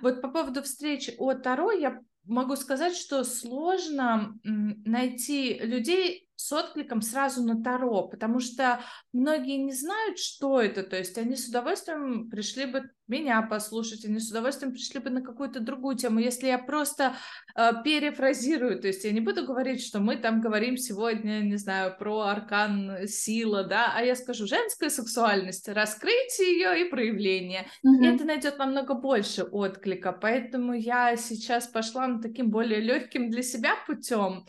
вот 0.00 0.22
по 0.22 0.28
поводу 0.28 0.62
встреч 0.62 1.10
от 1.18 1.42
Таро 1.42 1.72
я 1.72 2.00
могу 2.24 2.56
сказать, 2.56 2.96
что 2.96 3.24
сложно 3.24 4.38
найти 4.44 5.58
людей 5.58 6.29
с 6.40 6.52
откликом 6.52 7.02
сразу 7.02 7.42
на 7.42 7.62
Таро, 7.62 8.08
потому 8.08 8.40
что 8.40 8.80
многие 9.12 9.58
не 9.58 9.72
знают, 9.72 10.18
что 10.18 10.60
это, 10.60 10.82
то 10.82 10.96
есть 10.96 11.18
они 11.18 11.36
с 11.36 11.48
удовольствием 11.48 12.30
пришли 12.30 12.64
бы 12.64 12.90
меня 13.08 13.42
послушать, 13.42 14.06
они 14.06 14.20
с 14.20 14.30
удовольствием 14.30 14.72
пришли 14.72 15.00
бы 15.00 15.10
на 15.10 15.20
какую-то 15.20 15.60
другую 15.60 15.96
тему. 15.96 16.18
Если 16.20 16.46
я 16.46 16.58
просто 16.58 17.14
э, 17.54 17.72
перефразирую, 17.84 18.80
то 18.80 18.86
есть 18.86 19.04
я 19.04 19.12
не 19.12 19.20
буду 19.20 19.44
говорить, 19.44 19.84
что 19.84 20.00
мы 20.00 20.16
там 20.16 20.40
говорим 20.40 20.78
сегодня, 20.78 21.40
не 21.40 21.56
знаю, 21.56 21.94
про 21.98 22.20
аркан 22.20 23.06
сила, 23.06 23.64
да, 23.64 23.92
а 23.94 24.02
я 24.02 24.14
скажу 24.14 24.46
женская 24.46 24.88
сексуальность, 24.88 25.68
раскрытие 25.68 26.52
ее 26.52 26.86
и 26.86 26.90
проявление. 26.90 27.66
Mm-hmm. 27.84 28.02
И 28.02 28.06
это 28.14 28.24
найдет 28.24 28.58
намного 28.58 28.94
больше 28.94 29.42
отклика, 29.42 30.12
поэтому 30.12 30.72
я 30.72 31.16
сейчас 31.16 31.66
пошла 31.66 32.06
на 32.06 32.22
таким 32.22 32.50
более 32.50 32.80
легким 32.80 33.28
для 33.28 33.42
себя 33.42 33.74
путем 33.86 34.46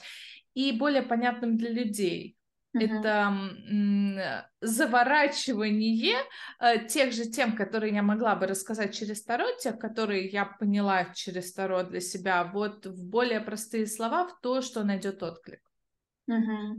и 0.53 0.71
более 0.71 1.01
понятным 1.01 1.57
для 1.57 1.69
людей. 1.69 2.37
Uh-huh. 2.75 2.85
Это 2.85 4.47
заворачивание 4.61 6.19
э, 6.59 6.87
тех 6.87 7.11
же 7.11 7.25
тем, 7.25 7.55
которые 7.55 7.93
я 7.93 8.01
могла 8.01 8.35
бы 8.35 8.47
рассказать 8.47 8.95
через 8.95 9.23
Таро, 9.23 9.45
тех, 9.59 9.77
которые 9.77 10.27
я 10.27 10.45
поняла 10.45 11.05
через 11.13 11.53
Таро 11.53 11.83
для 11.83 11.99
себя, 11.99 12.45
вот 12.45 12.85
в 12.85 13.09
более 13.09 13.41
простые 13.41 13.87
слова, 13.87 14.27
в 14.27 14.39
то, 14.39 14.61
что 14.61 14.83
найдет 14.83 15.21
отклик. 15.21 15.61
Uh-huh. 16.29 16.77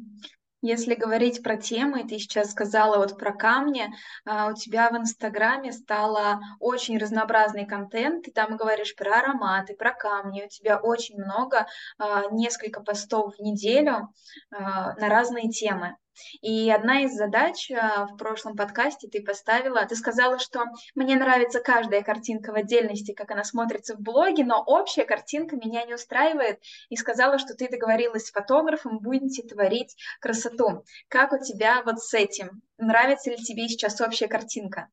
Если 0.64 0.94
говорить 0.94 1.42
про 1.42 1.57
темы, 1.57 2.05
ты 2.05 2.20
сейчас 2.20 2.53
сказала 2.53 2.96
вот 2.98 3.18
про 3.18 3.33
камни, 3.33 3.92
а, 4.25 4.48
у 4.48 4.55
тебя 4.55 4.90
в 4.90 4.96
Инстаграме 4.96 5.72
стало 5.72 6.40
очень 6.61 6.98
разнообразный 6.98 7.66
контент, 7.66 8.25
ты 8.25 8.31
там 8.31 8.57
говоришь 8.57 8.94
про 8.94 9.18
ароматы, 9.18 9.75
про 9.75 9.92
камни, 9.92 10.44
у 10.44 10.48
тебя 10.48 10.79
очень 10.79 11.20
много, 11.20 11.66
а, 11.98 12.31
несколько 12.31 12.81
постов 12.81 13.35
в 13.35 13.42
неделю 13.42 14.11
а, 14.53 14.94
на 14.94 15.09
разные 15.09 15.48
темы. 15.51 15.96
И 16.40 16.70
одна 16.70 17.03
из 17.03 17.12
задач 17.14 17.70
а, 17.70 18.07
в 18.07 18.16
прошлом 18.16 18.57
подкасте 18.57 19.09
ты 19.09 19.22
поставила, 19.22 19.85
ты 19.87 19.96
сказала, 19.96 20.38
что 20.38 20.64
мне 20.94 21.16
нравится 21.16 21.61
каждая 21.61 22.03
картинка 22.03 22.53
в 22.53 22.57
отдельности, 22.57 23.12
как 23.12 23.31
она 23.31 23.44
смотрится 23.44 23.96
в 23.96 24.01
блоге, 24.01 24.44
но 24.44 24.62
общая 24.62 25.05
картинка 25.05 25.57
меня 25.57 25.85
не 25.85 25.94
устраивает, 25.94 26.61
и 26.88 26.96
сказала, 26.96 27.38
что 27.38 27.55
ты 27.55 27.68
договорилась 27.68 28.27
с 28.27 28.33
фотографом, 28.33 28.98
будете 28.98 29.42
творить 29.42 29.96
красоту. 30.20 30.85
Как 31.09 31.33
у 31.33 31.38
тебя 31.38 31.83
вот 31.85 32.01
с 32.01 32.14
этим? 32.14 32.62
Нравится 32.79 33.31
ли 33.31 33.37
тебе 33.37 33.68
сейчас 33.68 34.01
общая 34.01 34.29
картинка? 34.29 34.88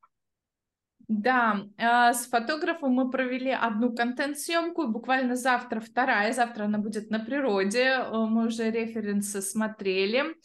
Да, 1.10 1.66
а, 1.80 2.14
с 2.14 2.28
фотографом 2.28 2.92
мы 2.94 3.10
провели 3.10 3.50
одну 3.50 3.96
контент-съемку, 3.96 4.88
буквально 4.88 5.36
завтра 5.36 5.80
вторая, 5.80 6.34
завтра 6.34 6.66
она 6.66 6.78
будет 6.78 7.10
на 7.10 7.20
природе, 7.20 7.98
мы 8.12 8.46
уже 8.46 8.70
референсы 8.70 9.42
смотрели. 9.42 10.36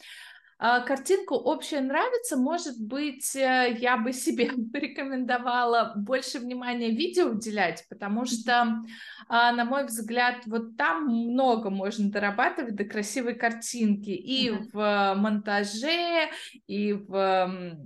А, 0.57 0.79
картинка 0.81 1.33
общая 1.33 1.81
нравится, 1.81 2.37
может 2.37 2.79
быть, 2.79 3.35
э, 3.35 3.75
я 3.77 3.97
бы 3.97 4.13
себе 4.13 4.49
порекомендовала 4.73 5.93
больше 5.97 6.39
внимания 6.39 6.91
видео 6.91 7.27
уделять, 7.27 7.85
потому 7.89 8.25
что, 8.25 8.81
а, 9.27 9.51
на 9.51 9.65
мой 9.65 9.85
взгляд, 9.85 10.43
вот 10.45 10.77
там 10.77 11.07
много 11.07 11.69
можно 11.69 12.09
дорабатывать 12.09 12.75
до 12.75 12.85
красивой 12.85 13.35
картинки 13.35 14.11
и 14.11 14.49
mm-hmm. 14.49 14.69
в 14.71 15.15
монтаже, 15.17 16.29
и 16.67 16.93
в 16.93 17.77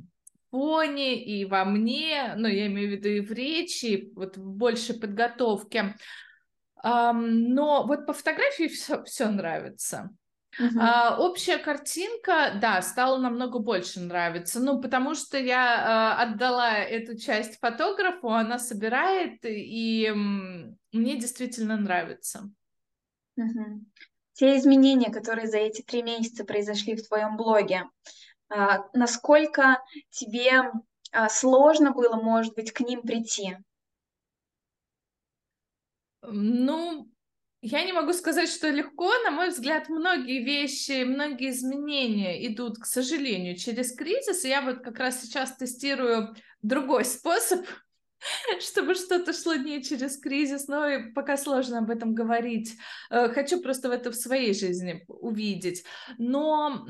фоне, 0.51 1.23
и 1.23 1.45
во 1.45 1.65
мне, 1.65 2.33
ну, 2.35 2.47
я 2.47 2.67
имею 2.67 2.89
в 2.89 2.91
виду 2.91 3.09
и 3.09 3.21
в 3.21 3.31
речи, 3.31 4.11
вот 4.15 4.37
в 4.37 4.45
большей 4.57 4.99
подготовке. 4.99 5.95
Но 6.81 7.85
вот 7.85 8.07
по 8.07 8.13
фотографии 8.13 8.67
все, 8.67 9.03
все 9.03 9.29
нравится. 9.29 10.09
Uh-huh. 10.59 10.79
А, 10.79 11.17
общая 11.17 11.57
картинка, 11.57 12.51
да, 12.59 12.81
стала 12.81 13.17
намного 13.17 13.59
больше 13.59 14.01
нравиться. 14.01 14.59
Ну, 14.59 14.81
потому 14.81 15.15
что 15.15 15.37
я 15.37 16.15
а, 16.17 16.21
отдала 16.21 16.77
эту 16.77 17.17
часть 17.17 17.59
фотографу, 17.59 18.29
она 18.29 18.59
собирает, 18.59 19.39
и 19.45 20.05
м, 20.05 20.77
мне 20.91 21.17
действительно 21.17 21.77
нравится. 21.77 22.49
Uh-huh. 23.39 23.79
Те 24.33 24.57
изменения, 24.57 25.11
которые 25.11 25.47
за 25.47 25.57
эти 25.57 25.81
три 25.81 26.03
месяца 26.03 26.43
произошли 26.43 26.95
в 26.95 27.07
твоем 27.07 27.37
блоге, 27.37 27.83
а, 28.49 28.83
насколько 28.93 29.81
тебе 30.09 30.71
а, 31.11 31.29
сложно 31.29 31.91
было, 31.91 32.15
может 32.15 32.53
быть, 32.55 32.71
к 32.71 32.81
ним 32.81 33.01
прийти? 33.01 33.57
Ну, 36.21 37.07
я 37.61 37.83
не 37.83 37.91
могу 37.91 38.13
сказать, 38.13 38.49
что 38.49 38.69
легко. 38.69 39.11
На 39.23 39.31
мой 39.31 39.49
взгляд, 39.49 39.89
многие 39.89 40.43
вещи, 40.43 41.03
многие 41.03 41.49
изменения 41.49 42.47
идут, 42.47 42.77
к 42.77 42.85
сожалению, 42.85 43.57
через 43.57 43.93
кризис. 43.93 44.45
И 44.45 44.49
я 44.49 44.61
вот 44.61 44.79
как 44.79 44.99
раз 44.99 45.21
сейчас 45.21 45.57
тестирую 45.57 46.35
другой 46.61 47.03
способ, 47.03 47.65
чтобы 48.61 48.95
что-то 48.95 49.33
шло 49.33 49.55
не 49.55 49.83
через 49.83 50.17
кризис, 50.17 50.67
но 50.67 50.87
и 50.87 51.11
пока 51.11 51.35
сложно 51.35 51.79
об 51.79 51.89
этом 51.89 52.13
говорить. 52.13 52.77
Э, 53.09 53.27
хочу 53.29 53.61
просто 53.61 53.89
в 53.89 53.91
это 53.91 54.11
в 54.11 54.15
своей 54.15 54.53
жизни 54.53 55.03
увидеть. 55.07 55.83
Но 56.17 56.85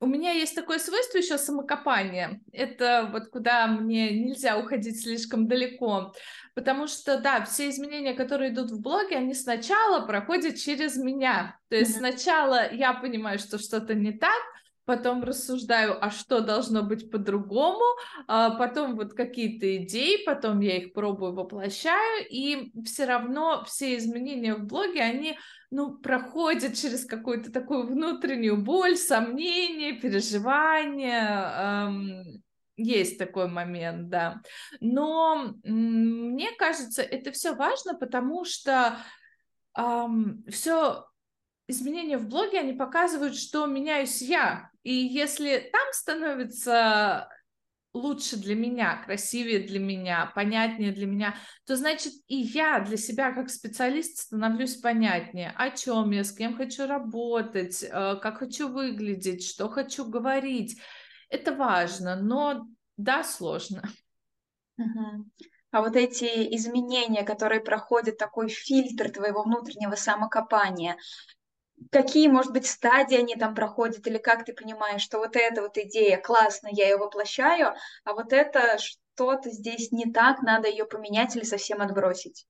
у 0.00 0.06
меня 0.06 0.30
есть 0.30 0.54
такое 0.54 0.78
свойство 0.78 1.18
еще 1.18 1.38
самокопание. 1.38 2.40
Это 2.52 3.08
вот 3.12 3.28
куда 3.28 3.66
мне 3.66 4.10
нельзя 4.10 4.58
уходить 4.58 5.02
слишком 5.02 5.48
далеко. 5.48 6.12
Потому 6.54 6.86
что, 6.86 7.18
да, 7.18 7.44
все 7.44 7.68
изменения, 7.68 8.14
которые 8.14 8.52
идут 8.52 8.70
в 8.70 8.80
блоге, 8.80 9.16
они 9.16 9.34
сначала 9.34 10.06
проходят 10.06 10.56
через 10.56 10.96
меня. 10.96 11.58
То 11.68 11.76
есть 11.76 11.96
mm-hmm. 11.96 11.98
сначала 11.98 12.72
я 12.72 12.94
понимаю, 12.94 13.38
что 13.38 13.58
что-то 13.58 13.94
не 13.94 14.12
так, 14.12 14.40
потом 14.88 15.22
рассуждаю, 15.22 16.02
а 16.02 16.10
что 16.10 16.40
должно 16.40 16.82
быть 16.82 17.10
по-другому, 17.10 17.84
а 18.26 18.50
потом 18.50 18.96
вот 18.96 19.12
какие-то 19.12 19.76
идеи, 19.84 20.24
потом 20.24 20.60
я 20.60 20.78
их 20.78 20.94
пробую, 20.94 21.34
воплощаю, 21.34 22.26
и 22.30 22.72
все 22.86 23.04
равно 23.04 23.64
все 23.66 23.98
изменения 23.98 24.54
в 24.54 24.64
блоге, 24.64 25.02
они 25.02 25.36
ну, 25.70 25.98
проходят 25.98 26.74
через 26.74 27.04
какую-то 27.04 27.52
такую 27.52 27.86
внутреннюю 27.86 28.56
боль, 28.56 28.96
сомнения, 28.96 29.92
переживания, 29.92 31.86
эм, 31.86 32.42
есть 32.76 33.18
такой 33.18 33.48
момент, 33.48 34.08
да. 34.08 34.40
Но 34.80 35.54
мне 35.64 36.52
кажется, 36.52 37.02
это 37.02 37.32
все 37.32 37.54
важно, 37.54 37.94
потому 37.94 38.44
что 38.44 38.98
эм, 39.76 40.44
все 40.48 41.04
изменения 41.66 42.16
в 42.18 42.28
блоге, 42.28 42.60
они 42.60 42.72
показывают, 42.72 43.36
что 43.36 43.66
меняюсь 43.66 44.22
я. 44.22 44.70
И 44.84 44.92
если 44.92 45.68
там 45.70 45.92
становится 45.92 47.28
лучше 47.92 48.36
для 48.36 48.54
меня, 48.54 49.02
красивее 49.04 49.66
для 49.66 49.78
меня, 49.78 50.30
понятнее 50.34 50.92
для 50.92 51.06
меня, 51.06 51.34
то 51.66 51.76
значит 51.76 52.12
и 52.26 52.36
я 52.36 52.80
для 52.80 52.96
себя 52.96 53.32
как 53.32 53.50
специалист 53.50 54.18
становлюсь 54.18 54.76
понятнее, 54.76 55.52
о 55.56 55.70
чем 55.70 56.10
я, 56.10 56.24
с 56.24 56.32
кем 56.32 56.56
хочу 56.56 56.86
работать, 56.86 57.82
э, 57.82 58.16
как 58.16 58.38
хочу 58.38 58.68
выглядеть, 58.68 59.46
что 59.46 59.68
хочу 59.68 60.04
говорить. 60.06 60.80
Это 61.28 61.54
важно, 61.54 62.16
но 62.16 62.66
да, 62.96 63.22
сложно. 63.24 63.82
Угу. 64.76 65.26
А 65.70 65.82
вот 65.82 65.96
эти 65.96 66.54
изменения, 66.56 67.24
которые 67.24 67.60
проходят 67.60 68.16
такой 68.16 68.48
фильтр 68.48 69.10
твоего 69.10 69.42
внутреннего 69.42 69.96
самокопания, 69.96 70.96
какие, 71.90 72.28
может 72.28 72.52
быть, 72.52 72.66
стадии 72.66 73.16
они 73.16 73.34
там 73.36 73.54
проходят, 73.54 74.06
или 74.06 74.18
как 74.18 74.44
ты 74.44 74.52
понимаешь, 74.52 75.02
что 75.02 75.18
вот 75.18 75.36
эта 75.36 75.62
вот 75.62 75.76
идея 75.78 76.18
классно, 76.18 76.68
я 76.70 76.88
ее 76.88 76.96
воплощаю, 76.96 77.74
а 78.04 78.14
вот 78.14 78.32
это 78.32 78.78
что-то 78.78 79.50
здесь 79.50 79.92
не 79.92 80.12
так, 80.12 80.42
надо 80.42 80.68
ее 80.68 80.84
поменять 80.84 81.36
или 81.36 81.44
совсем 81.44 81.80
отбросить? 81.80 82.46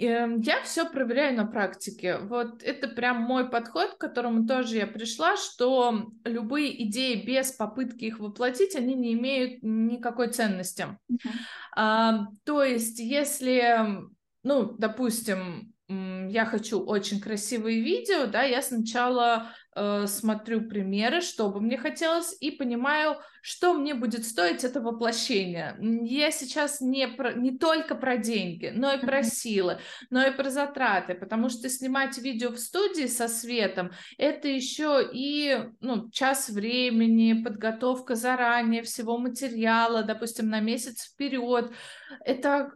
Эм, 0.00 0.40
я 0.40 0.62
все 0.62 0.88
проверяю 0.88 1.36
на 1.36 1.46
практике. 1.46 2.18
Вот 2.18 2.62
это 2.62 2.88
прям 2.88 3.20
мой 3.20 3.50
подход, 3.50 3.94
к 3.94 3.98
которому 3.98 4.46
тоже 4.46 4.76
я 4.76 4.86
пришла, 4.86 5.36
что 5.36 6.10
любые 6.24 6.86
идеи 6.86 7.22
без 7.22 7.52
попытки 7.52 8.06
их 8.06 8.18
воплотить, 8.18 8.74
они 8.76 8.94
не 8.94 9.12
имеют 9.12 9.62
никакой 9.62 10.28
ценности. 10.28 10.96
Uh-huh. 11.10 11.30
А, 11.76 12.26
то 12.44 12.62
есть, 12.62 12.98
если, 12.98 14.00
ну, 14.42 14.72
допустим, 14.78 15.74
я 16.28 16.44
хочу 16.44 16.80
очень 16.80 17.20
красивые 17.20 17.80
видео, 17.80 18.26
да, 18.26 18.44
я 18.44 18.62
сначала 18.62 19.50
э, 19.74 20.06
смотрю 20.06 20.68
примеры, 20.68 21.20
что 21.20 21.50
бы 21.50 21.60
мне 21.60 21.76
хотелось, 21.76 22.36
и 22.40 22.52
понимаю, 22.52 23.16
что 23.42 23.74
мне 23.74 23.94
будет 23.94 24.24
стоить 24.24 24.62
это 24.62 24.80
воплощение. 24.80 25.76
Я 25.80 26.30
сейчас 26.30 26.80
не, 26.80 27.08
про, 27.08 27.32
не 27.32 27.58
только 27.58 27.96
про 27.96 28.18
деньги, 28.18 28.70
но 28.72 28.92
и 28.92 29.00
про 29.00 29.24
силы, 29.24 29.78
но 30.10 30.24
и 30.24 30.30
про 30.30 30.48
затраты, 30.50 31.14
потому 31.14 31.48
что 31.48 31.68
снимать 31.68 32.16
видео 32.18 32.50
в 32.52 32.60
студии 32.60 33.06
со 33.06 33.26
светом, 33.26 33.90
это 34.16 34.46
еще 34.46 35.08
и 35.12 35.58
ну, 35.80 36.08
час 36.10 36.50
времени, 36.50 37.42
подготовка 37.42 38.14
заранее 38.14 38.82
всего 38.84 39.18
материала, 39.18 40.04
допустим, 40.04 40.48
на 40.50 40.60
месяц 40.60 41.02
вперед. 41.02 41.72
Это 42.24 42.70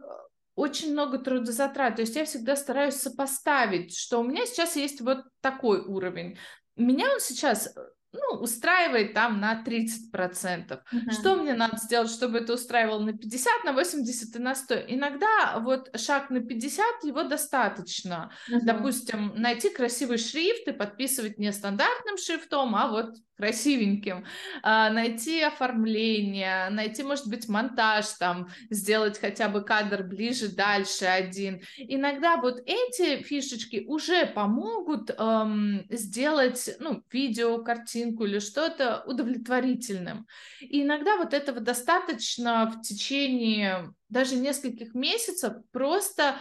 очень 0.55 0.93
много 0.93 1.19
трудозатрат. 1.19 1.95
То 1.95 2.01
есть 2.01 2.15
я 2.15 2.25
всегда 2.25 2.55
стараюсь 2.55 2.95
сопоставить, 2.95 3.95
что 3.95 4.19
у 4.19 4.23
меня 4.23 4.45
сейчас 4.45 4.75
есть 4.75 5.01
вот 5.01 5.23
такой 5.41 5.81
уровень. 5.81 6.37
Меня 6.75 7.11
он 7.11 7.19
сейчас 7.19 7.73
ну, 8.15 8.39
устраивает 8.39 9.13
там 9.13 9.39
на 9.39 9.63
30%. 9.63 10.13
Uh-huh. 10.13 11.11
Что 11.11 11.35
мне 11.35 11.53
надо 11.53 11.77
сделать, 11.77 12.09
чтобы 12.09 12.39
это 12.39 12.53
устраивало 12.53 12.99
на 12.99 13.13
50, 13.13 13.63
на 13.65 13.73
80 13.73 14.35
и 14.35 14.39
на 14.39 14.55
100? 14.55 14.75
Иногда 14.87 15.59
вот 15.59 15.89
шаг 15.99 16.29
на 16.29 16.39
50, 16.39 17.03
его 17.03 17.23
достаточно. 17.23 18.31
Uh-huh. 18.49 18.59
Допустим, 18.63 19.33
найти 19.35 19.69
красивый 19.69 20.17
шрифт 20.17 20.67
и 20.67 20.71
подписывать 20.71 21.37
не 21.37 21.51
стандартным 21.51 22.17
шрифтом, 22.17 22.75
а 22.75 22.87
вот 22.87 23.15
красивеньким, 23.37 24.25
а, 24.63 24.89
найти 24.89 25.41
оформление, 25.41 26.69
найти, 26.69 27.03
может 27.03 27.27
быть, 27.27 27.49
монтаж, 27.49 28.07
там, 28.19 28.47
сделать 28.69 29.19
хотя 29.19 29.49
бы 29.49 29.61
кадр 29.61 30.03
ближе, 30.03 30.47
дальше 30.49 31.05
один. 31.05 31.61
Иногда 31.77 32.37
вот 32.37 32.61
эти 32.65 33.21
фишечки 33.21 33.83
уже 33.87 34.25
помогут 34.25 35.11
эм, 35.17 35.85
сделать, 35.89 36.69
ну, 36.79 37.03
видео, 37.11 37.61
картинку 37.63 38.25
или 38.25 38.39
что-то 38.39 39.03
удовлетворительным. 39.05 40.27
И 40.61 40.83
иногда 40.83 41.17
вот 41.17 41.33
этого 41.33 41.59
достаточно 41.59 42.71
в 42.71 42.81
течение 42.81 43.93
даже 44.09 44.35
нескольких 44.37 44.93
месяцев 44.93 45.53
просто, 45.71 46.37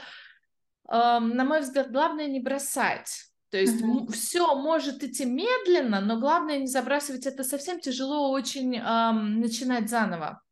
эм, 0.88 1.30
на 1.30 1.44
мой 1.44 1.60
взгляд, 1.60 1.90
главное 1.90 2.28
не 2.28 2.40
бросать 2.40 3.33
то 3.54 3.60
есть 3.60 3.80
uh-huh. 3.80 4.10
все 4.10 4.56
может 4.56 5.04
идти 5.04 5.24
медленно, 5.24 6.00
но 6.00 6.18
главное 6.18 6.58
не 6.58 6.66
забрасывать 6.66 7.24
это 7.24 7.44
совсем 7.44 7.78
тяжело 7.78 8.32
очень 8.32 8.76
эм, 8.76 9.38
начинать 9.38 9.88
заново. 9.88 10.42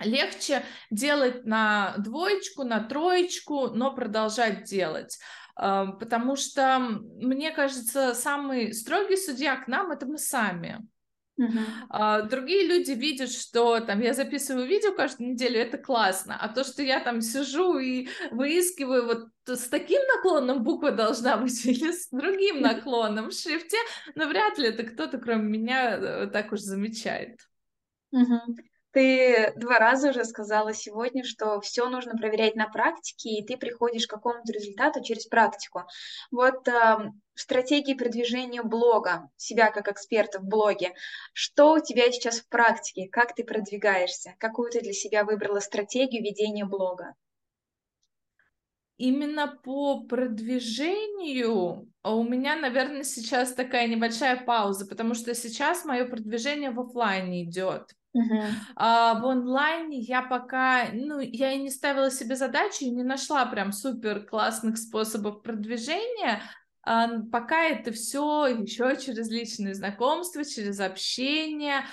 Легче 0.00 0.64
делать 0.90 1.46
на 1.46 1.94
двоечку, 1.98 2.64
на 2.64 2.80
троечку, 2.80 3.68
но 3.68 3.94
продолжать 3.94 4.64
делать. 4.64 5.16
Эм, 5.60 5.96
потому 5.96 6.34
что, 6.34 6.80
мне 6.80 7.52
кажется, 7.52 8.14
самый 8.14 8.74
строгий 8.74 9.16
судья 9.16 9.54
к 9.54 9.68
нам 9.68 9.92
это 9.92 10.04
мы 10.04 10.18
сами. 10.18 10.80
Uh-huh. 11.38 12.28
Другие 12.28 12.66
люди 12.66 12.90
видят, 12.92 13.30
что 13.30 13.78
там 13.80 14.00
я 14.00 14.12
записываю 14.12 14.66
видео 14.66 14.92
каждую 14.92 15.30
неделю, 15.30 15.60
это 15.60 15.78
классно, 15.78 16.36
а 16.40 16.48
то, 16.48 16.64
что 16.64 16.82
я 16.82 16.98
там 16.98 17.20
сижу 17.20 17.78
и 17.78 18.08
выискиваю 18.30 19.06
вот 19.06 19.28
с 19.46 19.68
таким 19.68 20.00
наклоном 20.16 20.64
буква 20.64 20.90
должна 20.90 21.36
быть 21.36 21.64
или 21.66 21.92
с 21.92 22.08
другим 22.10 22.60
наклоном 22.60 23.30
в 23.30 23.32
шрифте, 23.32 23.76
но 24.14 24.26
вряд 24.26 24.58
ли 24.58 24.68
это 24.68 24.82
кто-то, 24.82 25.18
кроме 25.18 25.44
меня, 25.44 25.96
э, 25.96 26.26
так 26.26 26.52
уж 26.52 26.60
замечает. 26.60 27.38
Uh-huh. 28.12 28.40
Ты 28.92 29.52
два 29.56 29.78
раза 29.78 30.10
уже 30.10 30.24
сказала 30.24 30.72
сегодня, 30.72 31.22
что 31.22 31.60
все 31.60 31.88
нужно 31.88 32.16
проверять 32.16 32.56
на 32.56 32.68
практике, 32.68 33.30
и 33.30 33.46
ты 33.46 33.56
приходишь 33.56 34.06
к 34.06 34.10
какому-то 34.10 34.50
результату 34.50 35.04
через 35.04 35.26
практику. 35.26 35.84
Вот 36.30 36.66
в 37.38 37.40
стратегии 37.40 37.94
продвижения 37.94 38.64
блога, 38.64 39.30
себя 39.36 39.70
как 39.70 39.86
эксперта 39.86 40.40
в 40.40 40.44
блоге, 40.44 40.94
что 41.32 41.74
у 41.74 41.78
тебя 41.78 42.10
сейчас 42.10 42.40
в 42.40 42.48
практике, 42.48 43.08
как 43.08 43.32
ты 43.36 43.44
продвигаешься, 43.44 44.34
какую 44.40 44.72
ты 44.72 44.80
для 44.80 44.92
себя 44.92 45.24
выбрала 45.24 45.60
стратегию 45.60 46.24
ведения 46.24 46.64
блога? 46.64 47.14
Именно 48.96 49.56
по 49.62 50.02
продвижению 50.02 51.88
а 52.08 52.14
у 52.14 52.24
меня, 52.24 52.56
наверное, 52.56 53.02
сейчас 53.02 53.52
такая 53.52 53.86
небольшая 53.86 54.42
пауза, 54.42 54.86
потому 54.86 55.12
что 55.12 55.34
сейчас 55.34 55.84
мое 55.84 56.06
продвижение 56.06 56.70
в 56.70 56.80
офлайне 56.80 57.44
идет. 57.44 57.94
Uh-huh. 58.16 58.46
А, 58.76 59.20
в 59.20 59.26
онлайне 59.26 59.98
я 59.98 60.22
пока, 60.22 60.86
ну, 60.94 61.20
я 61.20 61.52
и 61.52 61.58
не 61.58 61.68
ставила 61.68 62.10
себе 62.10 62.34
задачи, 62.34 62.84
и 62.84 62.90
не 62.90 63.02
нашла 63.02 63.44
прям 63.44 63.72
супер 63.72 64.24
классных 64.24 64.78
способов 64.78 65.42
продвижения. 65.42 66.40
А, 66.90 67.20
пока 67.30 67.64
это 67.64 67.92
все 67.92 68.46
еще 68.46 68.96
через 68.98 69.28
личные 69.28 69.74
знакомства, 69.74 70.42
через 70.42 70.80
общение. 70.80 71.84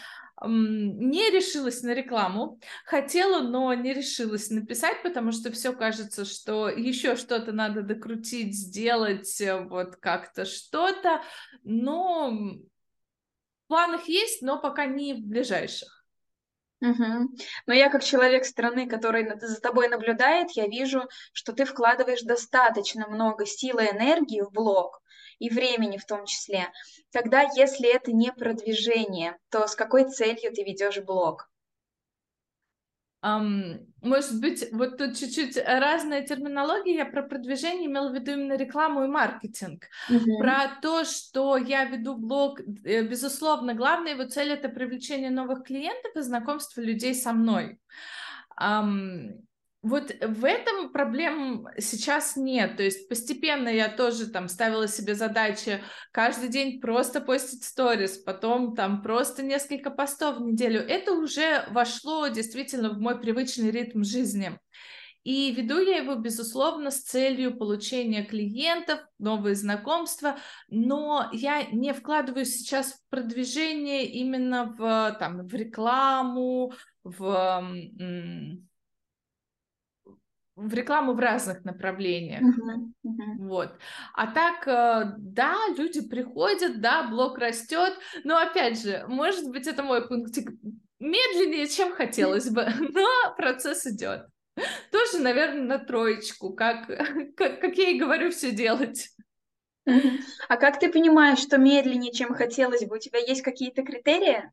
Не 0.41 1.29
решилась 1.31 1.81
на 1.81 1.93
рекламу, 1.93 2.61
хотела, 2.85 3.41
но 3.41 3.73
не 3.73 3.93
решилась 3.93 4.49
написать, 4.49 5.03
потому 5.03 5.33
что 5.33 5.51
все 5.51 5.73
кажется, 5.73 6.23
что 6.23 6.69
еще 6.69 7.17
что-то 7.17 7.51
надо 7.51 7.81
докрутить, 7.81 8.55
сделать, 8.55 9.41
э, 9.41 9.61
вот 9.61 9.97
как-то 9.97 10.45
что-то. 10.45 11.21
Но 11.63 12.31
в 12.31 13.67
планах 13.67 14.07
есть, 14.07 14.41
но 14.41 14.61
пока 14.61 14.85
не 14.85 15.13
в 15.13 15.25
ближайших. 15.25 15.94
Угу. 16.81 17.29
Но 17.67 17.73
я 17.73 17.89
как 17.89 18.03
человек 18.03 18.45
страны, 18.45 18.87
который 18.87 19.39
за 19.39 19.61
тобой 19.61 19.87
наблюдает, 19.87 20.51
я 20.51 20.67
вижу, 20.67 21.07
что 21.33 21.53
ты 21.53 21.65
вкладываешь 21.65 22.21
достаточно 22.21 23.07
много 23.07 23.45
силы 23.45 23.85
и 23.85 23.91
энергии 23.91 24.41
в 24.41 24.51
блог 24.51 25.01
и 25.39 25.49
времени 25.49 25.97
в 25.97 26.05
том 26.05 26.25
числе. 26.25 26.71
Тогда, 27.11 27.41
если 27.55 27.93
это 27.93 28.11
не 28.11 28.31
продвижение, 28.31 29.37
то 29.49 29.67
с 29.67 29.75
какой 29.75 30.09
целью 30.09 30.53
ты 30.53 30.63
ведешь 30.63 30.99
блог? 30.99 31.49
Может 34.01 34.39
быть, 34.39 34.71
вот 34.71 34.97
тут 34.97 35.17
чуть-чуть 35.17 35.57
разная 35.65 36.21
терминология. 36.21 36.97
Я 36.97 37.05
про 37.05 37.23
продвижение 37.23 37.87
имела 37.87 38.09
в 38.09 38.13
виду 38.13 38.33
именно 38.33 38.55
рекламу 38.55 39.03
и 39.03 39.07
маркетинг. 39.07 39.85
Uh-huh. 40.09 40.37
Про 40.39 40.79
то, 40.79 41.03
что 41.05 41.57
я 41.57 41.85
веду 41.85 42.15
блог, 42.15 42.59
э, 42.59 43.01
безусловно, 43.01 43.73
главная 43.73 44.11
его 44.11 44.25
цель 44.25 44.51
это 44.51 44.69
привлечение 44.69 45.31
новых 45.31 45.63
клиентов 45.63 46.15
и 46.15 46.21
знакомство 46.21 46.81
людей 46.81 47.15
со 47.15 47.33
мной. 47.33 47.79
Um, 48.61 49.41
вот 49.85 50.11
в 50.19 50.43
этом 50.43 50.91
проблем 50.91 51.67
сейчас 51.77 52.35
нет. 52.35 52.75
То 52.77 52.81
есть 52.81 53.07
постепенно 53.07 53.69
я 53.69 53.87
тоже 53.87 54.27
там 54.31 54.47
ставила 54.47 54.87
себе 54.87 55.13
задачи 55.13 55.83
каждый 56.11 56.49
день 56.49 56.81
просто 56.81 57.21
постить 57.21 57.63
сторис, 57.63 58.17
потом 58.17 58.75
там 58.75 59.03
просто 59.03 59.43
несколько 59.43 59.91
постов 59.91 60.37
в 60.37 60.41
неделю. 60.41 60.81
Это 60.81 61.11
уже 61.13 61.65
вошло 61.69 62.27
действительно 62.29 62.89
в 62.89 62.99
мой 62.99 63.19
привычный 63.19 63.69
ритм 63.69 64.03
жизни. 64.03 64.57
И 65.23 65.51
веду 65.51 65.79
я 65.79 65.97
его, 65.97 66.15
безусловно, 66.15 66.89
с 66.89 67.01
целью 67.01 67.55
получения 67.55 68.23
клиентов, 68.23 68.99
новые 69.19 69.53
знакомства, 69.53 70.37
но 70.67 71.29
я 71.31 71.63
не 71.71 71.93
вкладываю 71.93 72.45
сейчас 72.45 72.93
в 72.93 73.09
продвижение 73.11 74.05
именно 74.05 74.65
в, 74.65 75.15
там, 75.19 75.45
в 75.47 75.53
рекламу, 75.53 76.73
в 77.03 77.63
в 80.55 80.73
рекламу 80.73 81.13
в 81.13 81.19
разных 81.19 81.65
направлениях. 81.65 82.41
Uh-huh, 82.41 82.91
uh-huh. 83.05 83.37
Вот. 83.39 83.77
А 84.13 84.27
так, 84.27 84.67
э, 84.67 85.13
да, 85.17 85.57
люди 85.77 86.01
приходят, 86.01 86.79
да, 86.79 87.03
блог 87.03 87.37
растет, 87.37 87.97
но 88.23 88.37
опять 88.37 88.81
же, 88.81 89.05
может 89.07 89.49
быть, 89.49 89.67
это 89.67 89.83
мой 89.83 90.07
пунктик 90.07 90.51
медленнее, 90.99 91.67
чем 91.67 91.93
хотелось 91.93 92.49
бы, 92.49 92.67
но 92.93 93.07
процесс 93.37 93.85
идет. 93.85 94.27
Тоже, 94.91 95.19
наверное, 95.19 95.63
на 95.63 95.79
троечку, 95.79 96.53
как, 96.53 96.87
как, 97.35 97.59
как 97.59 97.75
я 97.75 97.89
и 97.89 97.99
говорю, 97.99 98.31
все 98.31 98.51
делать. 98.51 99.09
А 100.47 100.57
как 100.57 100.79
ты 100.79 100.91
понимаешь, 100.91 101.39
что 101.39 101.57
медленнее, 101.57 102.11
чем 102.11 102.33
хотелось 102.33 102.85
бы? 102.85 102.95
У 102.95 102.99
тебя 102.99 103.19
есть 103.19 103.43
какие-то 103.43 103.83
критерии? 103.83 104.51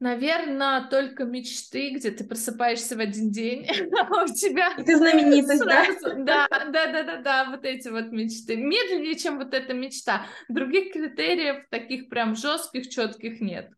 Наверное, 0.00 0.88
только 0.88 1.24
мечты, 1.24 1.90
где 1.90 2.10
ты 2.10 2.24
просыпаешься 2.24 2.96
в 2.96 3.00
один 3.00 3.30
день, 3.30 3.66
а 4.00 4.24
у 4.24 4.26
тебя... 4.28 4.72
И 4.78 4.82
ты 4.82 4.96
знаменитость, 4.96 5.62
сразу... 5.62 6.24
да? 6.24 6.48
Да, 6.48 6.64
да, 6.70 6.86
да, 6.86 7.02
да, 7.02 7.16
да, 7.18 7.50
вот 7.50 7.66
эти 7.66 7.88
вот 7.88 8.10
мечты. 8.10 8.56
Медленнее, 8.56 9.14
чем 9.16 9.36
вот 9.36 9.52
эта 9.52 9.74
мечта. 9.74 10.26
Других 10.48 10.94
критериев 10.94 11.66
таких 11.68 12.08
прям 12.08 12.34
жестких, 12.34 12.88
четких 12.88 13.42
нет. 13.42 13.70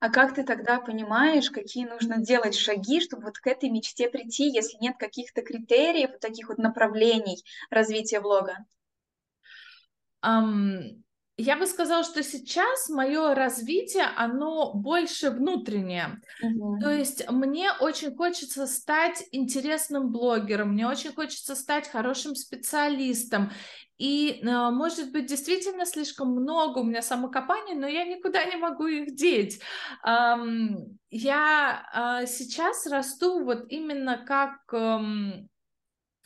А 0.00 0.08
как 0.08 0.34
ты 0.34 0.42
тогда 0.42 0.80
понимаешь, 0.80 1.50
какие 1.50 1.84
нужно 1.84 2.16
делать 2.16 2.56
шаги, 2.56 3.02
чтобы 3.02 3.24
вот 3.24 3.38
к 3.38 3.46
этой 3.46 3.68
мечте 3.68 4.08
прийти, 4.08 4.44
если 4.44 4.78
нет 4.80 4.96
каких-то 4.98 5.42
критериев, 5.42 6.18
таких 6.18 6.48
вот 6.48 6.56
направлений 6.56 7.44
развития 7.68 8.20
блога? 8.20 8.56
Um, 10.24 11.04
я 11.38 11.56
бы 11.56 11.66
сказала, 11.66 12.02
что 12.02 12.22
сейчас 12.22 12.88
мое 12.88 13.34
развитие, 13.34 14.06
оно 14.16 14.72
больше 14.72 15.30
внутреннее. 15.30 16.20
Угу. 16.42 16.80
То 16.80 16.90
есть 16.90 17.30
мне 17.30 17.70
очень 17.80 18.16
хочется 18.16 18.66
стать 18.66 19.22
интересным 19.32 20.10
блогером, 20.10 20.70
мне 20.70 20.86
очень 20.86 21.12
хочется 21.12 21.54
стать 21.54 21.88
хорошим 21.88 22.34
специалистом. 22.34 23.50
И, 23.98 24.40
э, 24.42 24.70
может 24.70 25.12
быть, 25.12 25.26
действительно 25.26 25.84
слишком 25.84 26.30
много 26.30 26.78
у 26.78 26.84
меня 26.84 27.02
самокопаний, 27.02 27.74
но 27.74 27.86
я 27.86 28.04
никуда 28.04 28.44
не 28.44 28.56
могу 28.56 28.86
их 28.86 29.14
деть. 29.14 29.60
Я 31.08 31.88
а, 31.92 32.26
сейчас 32.26 32.86
расту 32.86 33.44
вот 33.44 33.66
именно 33.68 34.18
как 34.18 34.58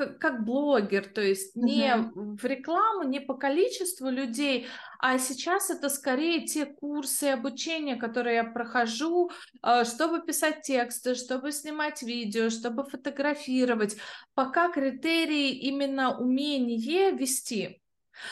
как 0.06 0.44
блогер, 0.44 1.06
то 1.06 1.20
есть 1.20 1.56
не 1.56 1.88
uh-huh. 1.88 2.36
в 2.36 2.44
рекламу, 2.44 3.04
не 3.04 3.20
по 3.20 3.34
количеству 3.34 4.08
людей, 4.08 4.66
а 4.98 5.18
сейчас 5.18 5.70
это 5.70 5.88
скорее 5.88 6.46
те 6.46 6.66
курсы 6.66 7.24
обучения, 7.24 7.96
которые 7.96 8.36
я 8.36 8.44
прохожу, 8.44 9.30
э, 9.62 9.84
чтобы 9.84 10.22
писать 10.22 10.62
тексты, 10.62 11.14
чтобы 11.14 11.52
снимать 11.52 12.02
видео, 12.02 12.50
чтобы 12.50 12.84
фотографировать. 12.84 13.96
Пока 14.34 14.70
критерии 14.70 15.50
именно 15.50 16.18
умение 16.18 17.12
вести. 17.12 17.80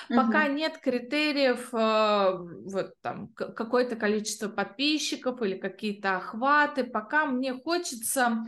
Пока 0.09 0.45
угу. 0.45 0.53
нет 0.53 0.79
критериев, 0.79 1.73
э, 1.73 2.39
вот 2.71 2.93
там 3.01 3.29
какое-то 3.29 3.97
количество 3.97 4.49
подписчиков 4.49 5.41
или 5.43 5.57
какие-то 5.57 6.17
охваты, 6.17 6.85
пока 6.85 7.27
мне 7.27 7.55
хочется 7.55 8.45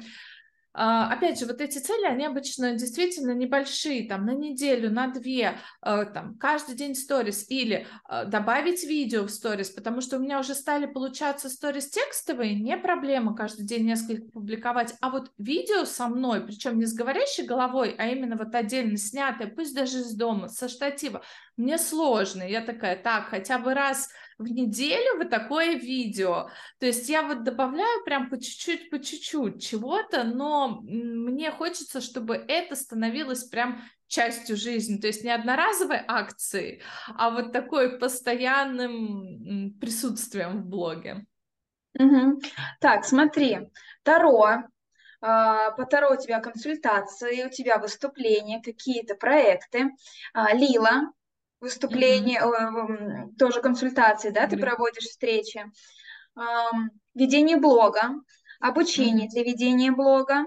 опять 0.73 1.39
же, 1.39 1.47
вот 1.47 1.61
эти 1.61 1.79
цели, 1.79 2.05
они 2.05 2.25
обычно 2.25 2.75
действительно 2.75 3.33
небольшие, 3.33 4.09
там, 4.09 4.25
на 4.25 4.35
неделю, 4.35 4.91
на 4.91 5.09
две, 5.09 5.59
э, 5.83 6.05
там, 6.15 6.37
каждый 6.39 6.77
день 6.77 6.95
сторис, 6.95 7.47
или 7.49 7.87
э, 8.09 8.25
добавить 8.27 8.85
видео 8.85 9.25
в 9.25 9.31
сторис, 9.31 9.71
потому 9.71 10.01
что 10.01 10.17
у 10.17 10.21
меня 10.21 10.39
уже 10.39 10.55
стали 10.55 10.87
получаться 10.87 11.49
сторис 11.49 11.91
текстовые, 11.91 12.55
не 12.55 12.77
проблема 12.77 13.35
каждый 13.35 13.67
день 13.67 13.85
несколько 13.85 14.31
публиковать, 14.31 14.95
а 15.01 15.11
вот 15.11 15.33
видео 15.39 15.85
со 15.85 16.07
мной, 16.07 16.41
причем 16.41 16.79
не 16.79 16.87
с 16.87 16.95
говорящей 16.95 17.45
головой, 17.45 17.95
а 17.99 18.07
именно 18.07 18.37
вот 18.37 18.55
отдельно 18.55 18.97
снятое, 18.97 19.49
пусть 19.49 19.75
даже 19.75 19.99
из 19.99 20.15
дома, 20.15 20.49
со 20.49 20.69
штатива, 20.69 21.23
мне 21.57 21.79
сложно. 21.79 22.43
Я 22.43 22.63
такая, 22.63 22.97
так, 22.97 23.27
хотя 23.27 23.59
бы 23.59 23.75
раз 23.75 24.09
в 24.41 24.51
неделю 24.51 25.19
вот 25.19 25.29
такое 25.29 25.75
видео. 25.75 26.49
То 26.79 26.87
есть 26.87 27.09
я 27.09 27.23
вот 27.23 27.45
добавляю 27.45 28.03
прям 28.05 28.31
по 28.31 28.41
чуть-чуть, 28.41 28.89
по 28.91 28.99
чуть-чуть 28.99 29.63
чего-то, 29.63 30.25
но 30.25 30.81
мне 30.83 31.51
хочется, 31.51 32.01
чтобы 32.01 32.37
это 32.37 32.75
становилось 32.75 33.45
прям 33.45 33.83
частью 34.07 34.57
жизни, 34.57 34.99
то 34.99 35.07
есть 35.07 35.23
не 35.23 35.31
одноразовой 35.31 36.03
акцией, 36.09 36.83
а 37.17 37.31
вот 37.31 37.53
такой 37.53 37.99
постоянным 37.99 39.79
присутствием 39.79 40.63
в 40.63 40.67
блоге. 40.67 41.27
Угу. 41.99 42.41
Так, 42.81 43.05
смотри, 43.05 43.69
Таро, 44.03 44.65
а, 45.21 45.71
по 45.73 45.85
Таро 45.85 46.15
у 46.15 46.17
тебя 46.17 46.41
консультации, 46.41 47.45
у 47.45 47.51
тебя 47.51 47.79
выступления, 47.79 48.63
какие-то 48.63 49.15
проекты. 49.15 49.91
А, 50.33 50.55
Лила, 50.55 51.13
выступления, 51.61 52.41
mm-hmm. 52.41 53.37
тоже 53.39 53.61
консультации, 53.61 54.31
да, 54.31 54.45
mm-hmm. 54.45 54.51
ты 54.51 54.59
проводишь 54.59 55.05
встречи, 55.05 55.65
ведение 57.15 57.57
блога, 57.59 58.15
обучение 58.61 59.27
mm-hmm. 59.27 59.31
для 59.31 59.43
ведения 59.45 59.93
блога. 59.93 60.45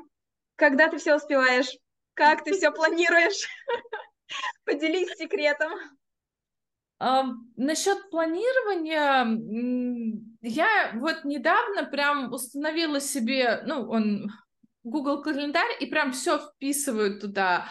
Когда 0.56 0.88
ты 0.88 0.97
все 0.97 1.15
успеваешь? 1.15 1.71
Как 2.13 2.43
ты 2.43 2.54
все 2.54 2.71
планируешь? 2.71 3.47
Поделись 4.65 5.17
секретом. 5.17 5.71
Насчет 7.58 8.10
планирования, 8.12 9.26
я 10.41 10.91
вот 10.95 11.26
недавно 11.26 11.84
прям 11.84 12.32
установила 12.32 13.02
себе, 13.02 13.62
ну, 13.65 13.89
он 13.89 14.32
Google 14.84 15.21
календарь 15.21 15.76
и 15.80 15.86
прям 15.88 16.13
все 16.13 16.39
вписываю 16.39 17.19
туда. 17.19 17.65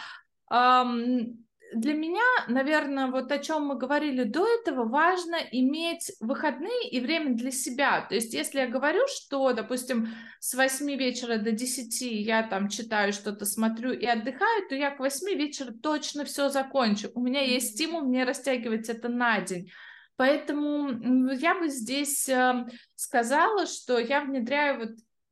Um, 0.51 1.42
для 1.73 1.93
меня, 1.93 2.23
наверное, 2.47 3.07
вот 3.07 3.31
о 3.31 3.39
чем 3.39 3.65
мы 3.65 3.75
говорили 3.75 4.23
до 4.23 4.47
этого, 4.47 4.85
важно 4.85 5.35
иметь 5.51 6.11
выходные 6.19 6.89
и 6.89 6.99
время 6.99 7.35
для 7.35 7.51
себя. 7.51 8.01
То 8.01 8.15
есть, 8.15 8.33
если 8.33 8.59
я 8.59 8.67
говорю, 8.67 9.01
что, 9.07 9.53
допустим, 9.53 10.09
с 10.39 10.53
8 10.53 10.95
вечера 10.95 11.37
до 11.37 11.51
10 11.51 12.01
я 12.01 12.43
там 12.43 12.69
читаю 12.69 13.13
что-то, 13.13 13.45
смотрю 13.45 13.91
и 13.91 14.05
отдыхаю, 14.05 14.67
то 14.69 14.75
я 14.75 14.91
к 14.91 14.99
8 14.99 15.37
вечера 15.37 15.71
точно 15.71 16.25
все 16.25 16.49
закончу. 16.49 17.09
У 17.15 17.21
меня 17.21 17.41
есть 17.41 17.73
стимул 17.73 18.01
мне 18.01 18.23
растягивать 18.23 18.89
это 18.89 19.09
на 19.09 19.41
день. 19.41 19.71
Поэтому 20.15 21.31
я 21.31 21.55
бы 21.55 21.69
здесь 21.69 22.29
эм, 22.29 22.69
сказала, 22.95 23.65
что 23.65 23.97
я 23.97 24.21
внедряю 24.21 24.79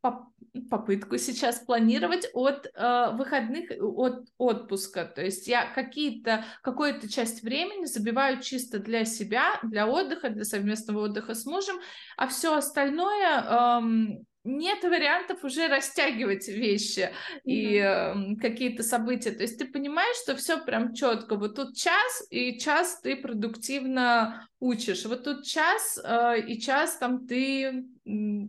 вот 0.02 0.22
попытку 0.70 1.18
сейчас 1.18 1.60
планировать 1.60 2.30
от 2.34 2.68
э, 2.68 3.12
выходных, 3.14 3.72
от 3.80 4.28
отпуска. 4.38 5.06
То 5.06 5.22
есть 5.24 5.48
я 5.48 5.66
какие-то, 5.66 6.46
какую-то 6.62 7.10
часть 7.10 7.42
времени 7.44 7.86
забиваю 7.86 8.42
чисто 8.42 8.80
для 8.80 9.06
себя, 9.06 9.60
для 9.64 9.88
отдыха, 9.88 10.30
для 10.30 10.44
совместного 10.44 11.06
отдыха 11.06 11.36
с 11.36 11.46
мужем, 11.46 11.78
а 12.18 12.28
все 12.28 12.56
остальное 12.56 13.42
эм, 13.42 14.26
нет 14.44 14.84
вариантов 14.84 15.44
уже 15.44 15.68
растягивать 15.68 16.48
вещи 16.48 17.12
mm-hmm. 17.12 17.40
и 17.44 17.78
э, 17.78 18.36
какие-то 18.42 18.84
события. 18.84 19.32
То 19.32 19.44
есть 19.44 19.60
ты 19.60 19.66
понимаешь, 19.66 20.18
что 20.24 20.36
все 20.36 20.64
прям 20.64 20.94
четко. 20.94 21.36
Вот 21.36 21.56
тут 21.56 21.76
час, 21.76 22.26
и 22.30 22.58
час 22.58 23.02
ты 23.02 23.16
продуктивно 23.16 24.48
учишь. 24.60 25.06
Вот 25.06 25.24
тут 25.24 25.46
час, 25.46 26.00
э, 26.04 26.42
и 26.48 26.60
час 26.60 26.98
там 26.98 27.28
ты 27.28 27.86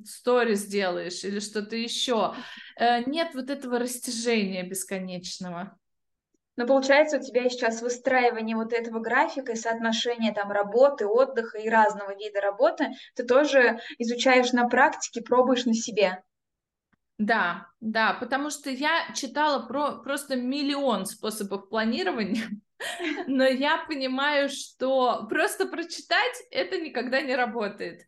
сторис 0.07 0.65
делаешь 0.67 1.25
или 1.25 1.41
что-то 1.41 1.77
еще. 1.77 2.35
Э, 2.79 3.05
нет 3.05 3.35
вот 3.35 3.51
этого 3.51 3.79
растяжения 3.79 4.63
бесконечного. 4.63 5.77
Но 6.57 6.67
получается, 6.67 7.19
у 7.19 7.23
тебя 7.23 7.49
сейчас 7.49 7.81
выстраивание 7.81 8.57
вот 8.57 8.73
этого 8.73 9.01
графика 9.01 9.53
и 9.53 9.57
соотношение 9.57 10.35
там 10.35 10.51
работы, 10.51 11.07
отдыха 11.07 11.59
и 11.59 11.69
разного 11.69 12.15
вида 12.15 12.41
работы, 12.41 12.91
ты 13.15 13.25
тоже 13.25 13.81
изучаешь 13.99 14.53
на 14.53 14.69
практике, 14.69 15.23
пробуешь 15.23 15.65
на 15.65 15.75
себе. 15.75 16.23
Да, 17.19 17.69
да, 17.81 18.15
потому 18.15 18.51
что 18.51 18.69
я 18.71 19.13
читала 19.15 19.67
про 19.67 19.99
просто 19.99 20.37
миллион 20.37 21.07
способов 21.07 21.69
планирования, 21.69 22.49
но 23.27 23.45
я 23.45 23.85
понимаю, 23.87 24.49
что 24.49 25.27
просто 25.29 25.67
прочитать 25.67 26.37
это 26.51 26.79
никогда 26.79 27.21
не 27.21 27.37
работает. 27.37 28.03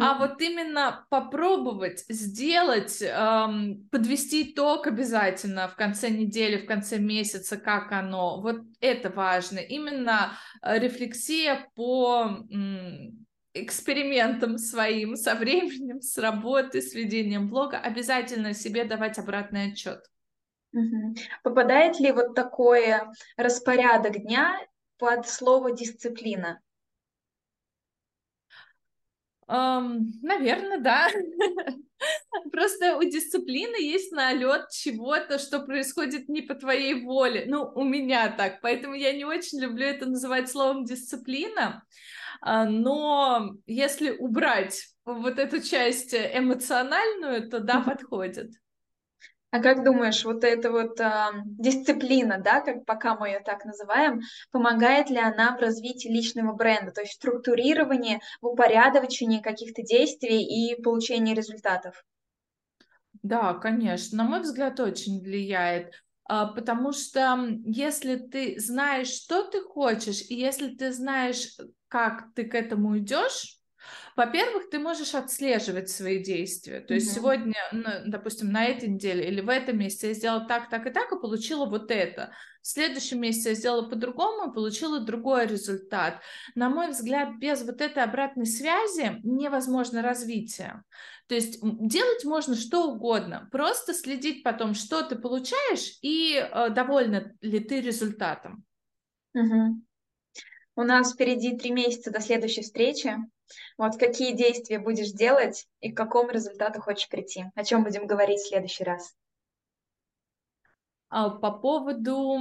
А 0.00 0.16
вот 0.16 0.40
именно 0.40 1.06
попробовать 1.10 2.04
сделать, 2.08 3.02
эм, 3.02 3.88
подвести 3.90 4.52
итог 4.52 4.86
обязательно 4.86 5.66
в 5.66 5.74
конце 5.74 6.08
недели, 6.08 6.56
в 6.58 6.66
конце 6.66 6.98
месяца, 6.98 7.56
как 7.56 7.90
оно, 7.90 8.40
вот 8.40 8.60
это 8.80 9.10
важно. 9.10 9.58
Именно 9.58 10.34
э, 10.62 10.78
рефлексия 10.78 11.66
по 11.74 12.46
м, 12.50 13.26
экспериментам 13.54 14.56
своим, 14.56 15.16
со 15.16 15.34
временем, 15.34 16.00
с 16.00 16.16
работы, 16.16 16.80
с 16.80 16.94
ведением 16.94 17.48
блога, 17.48 17.78
обязательно 17.78 18.54
себе 18.54 18.84
давать 18.84 19.18
обратный 19.18 19.72
отчет. 19.72 20.00
Угу. 20.72 21.16
Попадает 21.42 21.98
ли 21.98 22.12
вот 22.12 22.36
такой 22.36 22.94
распорядок 23.36 24.22
дня 24.22 24.58
под 24.96 25.28
слово 25.28 25.72
дисциплина? 25.72 26.60
Um, 29.52 30.12
наверное, 30.22 30.78
да. 30.78 31.08
Просто 32.52 32.96
у 32.96 33.02
дисциплины 33.02 33.76
есть 33.82 34.10
налет 34.10 34.70
чего-то, 34.70 35.38
что 35.38 35.60
происходит 35.60 36.30
не 36.30 36.40
по 36.40 36.54
твоей 36.54 37.02
воле. 37.04 37.44
Ну, 37.46 37.70
у 37.74 37.84
меня 37.84 38.30
так, 38.30 38.62
поэтому 38.62 38.94
я 38.94 39.12
не 39.12 39.26
очень 39.26 39.60
люблю 39.60 39.84
это 39.84 40.06
называть 40.06 40.50
словом 40.50 40.86
дисциплина. 40.86 41.84
А, 42.40 42.64
но 42.64 43.52
если 43.66 44.10
убрать 44.10 44.88
вот 45.04 45.38
эту 45.38 45.60
часть 45.60 46.14
эмоциональную, 46.14 47.50
то 47.50 47.60
да, 47.60 47.80
подходит. 47.80 48.52
А 49.52 49.60
как 49.60 49.84
думаешь, 49.84 50.24
вот 50.24 50.44
эта 50.44 50.70
вот 50.72 50.98
э, 50.98 51.12
дисциплина, 51.44 52.38
да, 52.42 52.62
как 52.62 52.86
пока 52.86 53.14
мы 53.16 53.28
ее 53.28 53.40
так 53.40 53.66
называем, 53.66 54.22
помогает 54.50 55.10
ли 55.10 55.18
она 55.18 55.54
в 55.54 55.60
развитии 55.60 56.08
личного 56.08 56.54
бренда, 56.54 56.90
то 56.90 57.02
есть 57.02 57.12
в 57.12 57.16
структурировании, 57.16 58.20
в 58.40 58.46
упорядочении 58.46 59.42
каких-то 59.42 59.82
действий 59.82 60.42
и 60.42 60.80
получении 60.80 61.34
результатов? 61.34 62.02
Да, 63.22 63.52
конечно, 63.52 64.16
на 64.18 64.24
мой 64.24 64.40
взгляд, 64.40 64.80
очень 64.80 65.20
влияет. 65.22 65.92
А, 66.24 66.46
потому 66.46 66.92
что 66.92 67.46
если 67.66 68.16
ты 68.16 68.58
знаешь, 68.58 69.08
что 69.08 69.42
ты 69.42 69.60
хочешь, 69.60 70.22
и 70.30 70.34
если 70.34 70.74
ты 70.74 70.92
знаешь, 70.92 71.56
как 71.88 72.32
ты 72.34 72.44
к 72.44 72.54
этому 72.54 72.96
идешь, 72.98 73.58
во-первых, 74.16 74.70
ты 74.70 74.78
можешь 74.78 75.14
отслеживать 75.14 75.88
свои 75.88 76.22
действия. 76.22 76.80
То 76.80 76.94
есть 76.94 77.10
mm-hmm. 77.10 77.14
сегодня, 77.14 77.56
ну, 77.72 77.88
допустим, 78.06 78.52
на 78.52 78.64
этой 78.64 78.88
неделе 78.88 79.26
или 79.28 79.40
в 79.40 79.48
этом 79.48 79.78
месяце 79.78 80.08
я 80.08 80.14
сделала 80.14 80.46
так, 80.46 80.68
так 80.68 80.86
и 80.86 80.90
так, 80.90 81.12
и 81.12 81.20
получила 81.20 81.66
вот 81.66 81.90
это. 81.90 82.32
В 82.60 82.66
следующем 82.68 83.20
месяце 83.20 83.50
я 83.50 83.54
сделала 83.54 83.88
по-другому 83.88 84.50
и 84.50 84.54
получила 84.54 85.00
другой 85.00 85.46
результат. 85.46 86.20
На 86.54 86.68
мой 86.68 86.90
взгляд, 86.90 87.38
без 87.38 87.62
вот 87.62 87.80
этой 87.80 88.02
обратной 88.04 88.46
связи 88.46 89.18
невозможно 89.24 90.02
развитие. 90.02 90.82
То 91.26 91.34
есть 91.34 91.60
делать 91.62 92.24
можно 92.24 92.54
что 92.54 92.92
угодно, 92.92 93.48
просто 93.50 93.94
следить 93.94 94.42
потом, 94.42 94.74
что 94.74 95.02
ты 95.02 95.16
получаешь 95.16 95.98
и 96.02 96.36
э, 96.36 96.70
довольна 96.70 97.34
ли 97.40 97.58
ты 97.58 97.80
результатом. 97.80 98.64
Угу. 99.34 99.82
У 100.74 100.82
нас 100.82 101.12
впереди 101.12 101.56
три 101.56 101.70
месяца 101.70 102.10
до 102.10 102.20
следующей 102.20 102.62
встречи. 102.62 103.14
Вот 103.76 103.98
какие 103.98 104.34
действия 104.34 104.78
будешь 104.78 105.10
делать 105.10 105.66
и 105.80 105.92
к 105.92 105.96
какому 105.96 106.30
результату 106.30 106.80
хочешь 106.80 107.08
прийти? 107.08 107.44
О 107.54 107.62
чем 107.62 107.84
будем 107.84 108.06
говорить 108.06 108.40
в 108.40 108.48
следующий 108.48 108.84
раз? 108.84 109.14
А, 111.10 111.28
по 111.28 111.50
поводу 111.50 112.38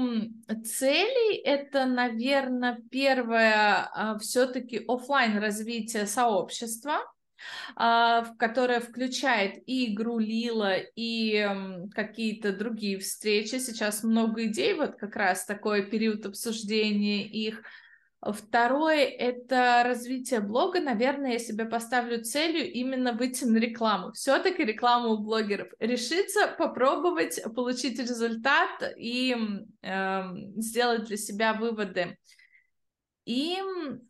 целей, 0.63 1.41
это, 1.41 1.85
наверное, 1.85 2.81
первое 2.89 3.89
а, 3.93 4.17
все-таки 4.19 4.81
офлайн 4.87 5.37
развитие 5.39 6.05
сообщества, 6.05 6.99
а, 7.75 8.33
которое 8.35 8.79
включает 8.79 9.61
и 9.65 9.93
игру 9.93 10.19
Лила, 10.19 10.77
и 10.95 11.49
какие-то 11.93 12.53
другие 12.53 12.97
встречи. 12.99 13.59
Сейчас 13.59 14.03
много 14.03 14.45
идей, 14.45 14.73
вот 14.75 14.95
как 14.95 15.17
раз 15.17 15.43
такой 15.43 15.85
период 15.85 16.25
обсуждения 16.25 17.27
их. 17.27 17.63
Второе– 18.21 19.05
это 19.19 19.81
развитие 19.83 20.41
блога. 20.41 20.79
Наверное, 20.79 21.33
я 21.33 21.39
себе 21.39 21.65
поставлю 21.65 22.23
целью 22.23 22.71
именно 22.71 23.13
выйти 23.13 23.45
на 23.45 23.57
рекламу. 23.57 24.11
Все-таки 24.11 24.63
рекламу 24.63 25.13
у 25.13 25.17
блогеров. 25.17 25.69
Решиться, 25.79 26.47
попробовать, 26.55 27.41
получить 27.55 27.97
результат 27.97 28.69
и 28.95 29.35
э, 29.81 30.23
сделать 30.57 31.05
для 31.05 31.17
себя 31.17 31.53
выводы. 31.53 32.17
И 33.25 33.57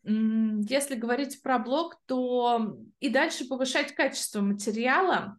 если 0.03 0.95
говорить 0.95 1.41
про 1.41 1.59
блог, 1.59 1.95
то 2.05 2.77
и 3.01 3.09
дальше 3.09 3.45
повышать 3.45 3.93
качество 3.93 4.39
материала 4.39 5.37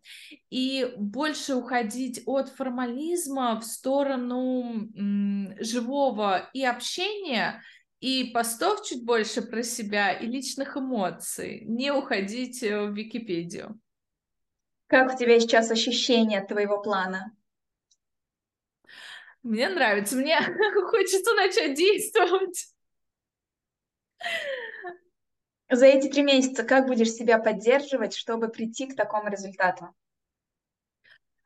и 0.51 0.93
больше 0.99 1.55
уходить 1.55 2.23
от 2.27 2.51
формализма 2.51 3.59
в 3.59 3.65
сторону 3.65 4.89
живого 5.59 6.51
и 6.53 6.65
общения, 6.65 7.63
и 8.03 8.33
постов 8.33 8.85
чуть 8.85 9.05
больше 9.05 9.43
про 9.43 9.63
себя, 9.63 10.13
и 10.13 10.27
личных 10.27 10.77
эмоций. 10.77 11.61
Не 11.67 11.93
уходить 11.93 12.61
э, 12.65 12.87
в 12.87 12.93
Википедию. 12.93 13.81
Как 14.89 15.15
у 15.15 15.17
тебя 15.17 15.39
сейчас 15.39 15.71
ощущение 15.71 16.41
от 16.41 16.49
твоего 16.49 16.83
плана? 16.83 17.33
Мне 19.45 19.69
нравится, 19.69 20.17
мне 20.17 20.37
хочется 20.91 21.33
начать 21.35 21.75
действовать. 21.75 22.75
За 25.71 25.87
эти 25.87 26.09
три 26.09 26.23
месяца 26.23 26.65
как 26.65 26.89
будешь 26.89 27.13
себя 27.13 27.39
поддерживать, 27.39 28.17
чтобы 28.17 28.49
прийти 28.49 28.89
к 28.89 28.97
такому 28.97 29.31
результату? 29.31 29.95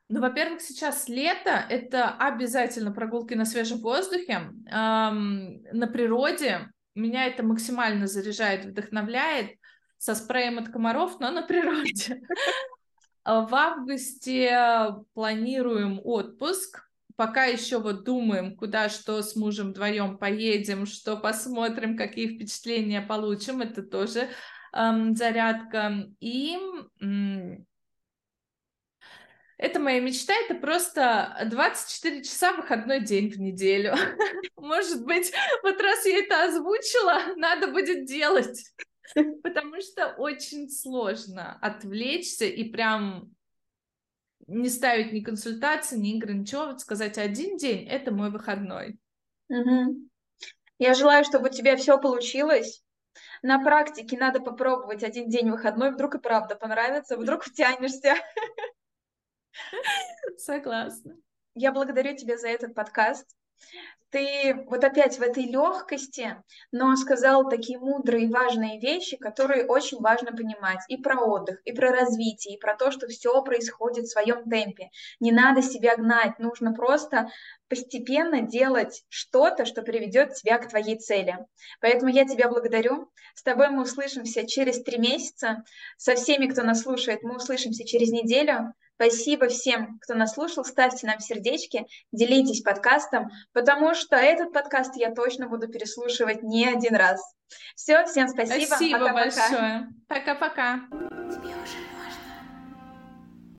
Ну, 0.09 0.21
во-первых, 0.21 0.61
сейчас 0.61 1.09
лето, 1.09 1.65
это 1.69 2.09
обязательно 2.11 2.91
прогулки 2.91 3.33
на 3.33 3.43
свежем 3.43 3.79
воздухе, 3.79 4.53
эм, 4.71 5.61
на 5.73 5.87
природе. 5.87 6.71
Меня 6.95 7.25
это 7.25 7.43
максимально 7.43 8.07
заряжает, 8.07 8.65
вдохновляет 8.65 9.51
со 9.97 10.15
спреем 10.15 10.59
от 10.59 10.69
комаров, 10.69 11.19
но 11.19 11.31
на 11.31 11.41
природе. 11.41 12.21
В 13.25 13.53
августе 13.53 14.95
планируем 15.13 15.99
отпуск. 16.01 16.87
Пока 17.17 17.43
еще 17.43 17.79
вот 17.79 18.05
думаем, 18.05 18.55
куда 18.55 18.87
что 18.87 19.21
с 19.21 19.35
мужем 19.35 19.71
вдвоем 19.71 20.17
поедем, 20.17 20.85
что 20.85 21.17
посмотрим, 21.17 21.97
какие 21.97 22.33
впечатления 22.33 23.01
получим. 23.01 23.59
Это 23.59 23.83
тоже 23.83 24.29
эм, 24.71 25.15
зарядка. 25.15 26.07
И 26.21 26.57
это 29.57 29.79
моя 29.79 29.99
мечта, 29.99 30.33
это 30.45 30.53
просто 30.55 31.35
24 31.49 32.23
часа 32.23 32.53
выходной 32.53 33.01
день 33.01 33.29
в 33.31 33.39
неделю. 33.39 33.95
Может 34.55 35.03
быть, 35.03 35.33
вот 35.63 35.81
раз 35.81 36.05
я 36.05 36.19
это 36.19 36.43
озвучила, 36.45 37.21
надо 37.35 37.67
будет 37.67 38.05
делать. 38.05 38.71
Потому 39.43 39.81
что 39.81 40.13
очень 40.17 40.69
сложно 40.69 41.57
отвлечься 41.61 42.45
и 42.45 42.65
прям 42.65 43.33
не 44.45 44.69
ставить 44.69 45.11
ни 45.11 45.21
консультации, 45.21 45.97
ни 45.97 46.19
вот 46.67 46.79
сказать 46.79 47.17
один 47.17 47.57
день— 47.57 47.87
это 47.89 48.11
мой 48.11 48.29
выходной. 48.29 48.99
Угу. 49.49 50.07
Я 50.77 50.93
желаю, 50.93 51.25
чтобы 51.25 51.47
у 51.47 51.51
тебя 51.51 51.75
все 51.75 51.99
получилось. 51.99 52.83
На 53.41 53.63
практике 53.63 54.17
надо 54.17 54.39
попробовать 54.39 55.03
один 55.03 55.29
день 55.29 55.49
выходной, 55.49 55.91
вдруг 55.91 56.15
и 56.15 56.19
правда 56.19 56.55
понравится, 56.55 57.17
вдруг 57.17 57.43
втянешься. 57.43 58.15
Согласна. 60.37 61.15
Я 61.55 61.71
благодарю 61.71 62.15
тебя 62.15 62.37
за 62.37 62.49
этот 62.49 62.75
подкаст. 62.75 63.27
Ты 64.09 64.63
вот 64.67 64.85
опять 64.85 65.17
в 65.17 65.21
этой 65.21 65.43
легкости, 65.43 66.41
но 66.71 66.95
сказал 66.95 67.49
такие 67.49 67.77
мудрые 67.77 68.25
и 68.25 68.31
важные 68.31 68.79
вещи, 68.79 69.17
которые 69.17 69.65
очень 69.65 69.99
важно 69.99 70.31
понимать 70.31 70.79
и 70.87 70.95
про 70.95 71.19
отдых, 71.19 71.59
и 71.65 71.73
про 71.73 71.91
развитие, 71.91 72.55
и 72.55 72.59
про 72.59 72.77
то, 72.77 72.89
что 72.89 73.07
все 73.07 73.41
происходит 73.43 74.05
в 74.05 74.11
своем 74.11 74.49
темпе. 74.49 74.91
Не 75.19 75.33
надо 75.33 75.61
себя 75.61 75.97
гнать, 75.97 76.39
нужно 76.39 76.73
просто 76.73 77.29
постепенно 77.67 78.41
делать 78.41 79.03
что-то, 79.09 79.65
что 79.65 79.81
приведет 79.81 80.35
тебя 80.35 80.57
к 80.57 80.69
твоей 80.69 80.97
цели. 80.97 81.37
Поэтому 81.81 82.09
я 82.09 82.25
тебя 82.25 82.47
благодарю. 82.47 83.11
С 83.35 83.43
тобой 83.43 83.69
мы 83.69 83.83
услышимся 83.83 84.47
через 84.47 84.81
три 84.83 84.99
месяца. 84.99 85.65
Со 85.97 86.15
всеми, 86.15 86.47
кто 86.47 86.63
нас 86.63 86.83
слушает, 86.83 87.23
мы 87.23 87.35
услышимся 87.35 87.85
через 87.85 88.11
неделю. 88.11 88.73
Спасибо 88.99 89.47
всем, 89.47 89.99
кто 90.01 90.15
нас 90.15 90.33
слушал. 90.33 90.65
Ставьте 90.65 91.05
нам 91.05 91.19
сердечки, 91.19 91.85
делитесь 92.11 92.61
подкастом, 92.61 93.29
потому 93.53 93.93
что 93.93 94.15
этот 94.15 94.51
подкаст 94.51 94.95
я 94.95 95.13
точно 95.13 95.47
буду 95.47 95.67
переслушивать 95.67 96.41
не 96.41 96.67
один 96.67 96.95
раз. 96.95 97.21
Все, 97.75 98.03
всем 98.05 98.27
спасибо. 98.27 98.65
Спасибо 98.65 98.99
Пока-пока. 98.99 99.23
большое. 99.23 99.87
Пока-пока. 100.07 100.79
Тебе 101.29 101.49
уже 101.49 101.96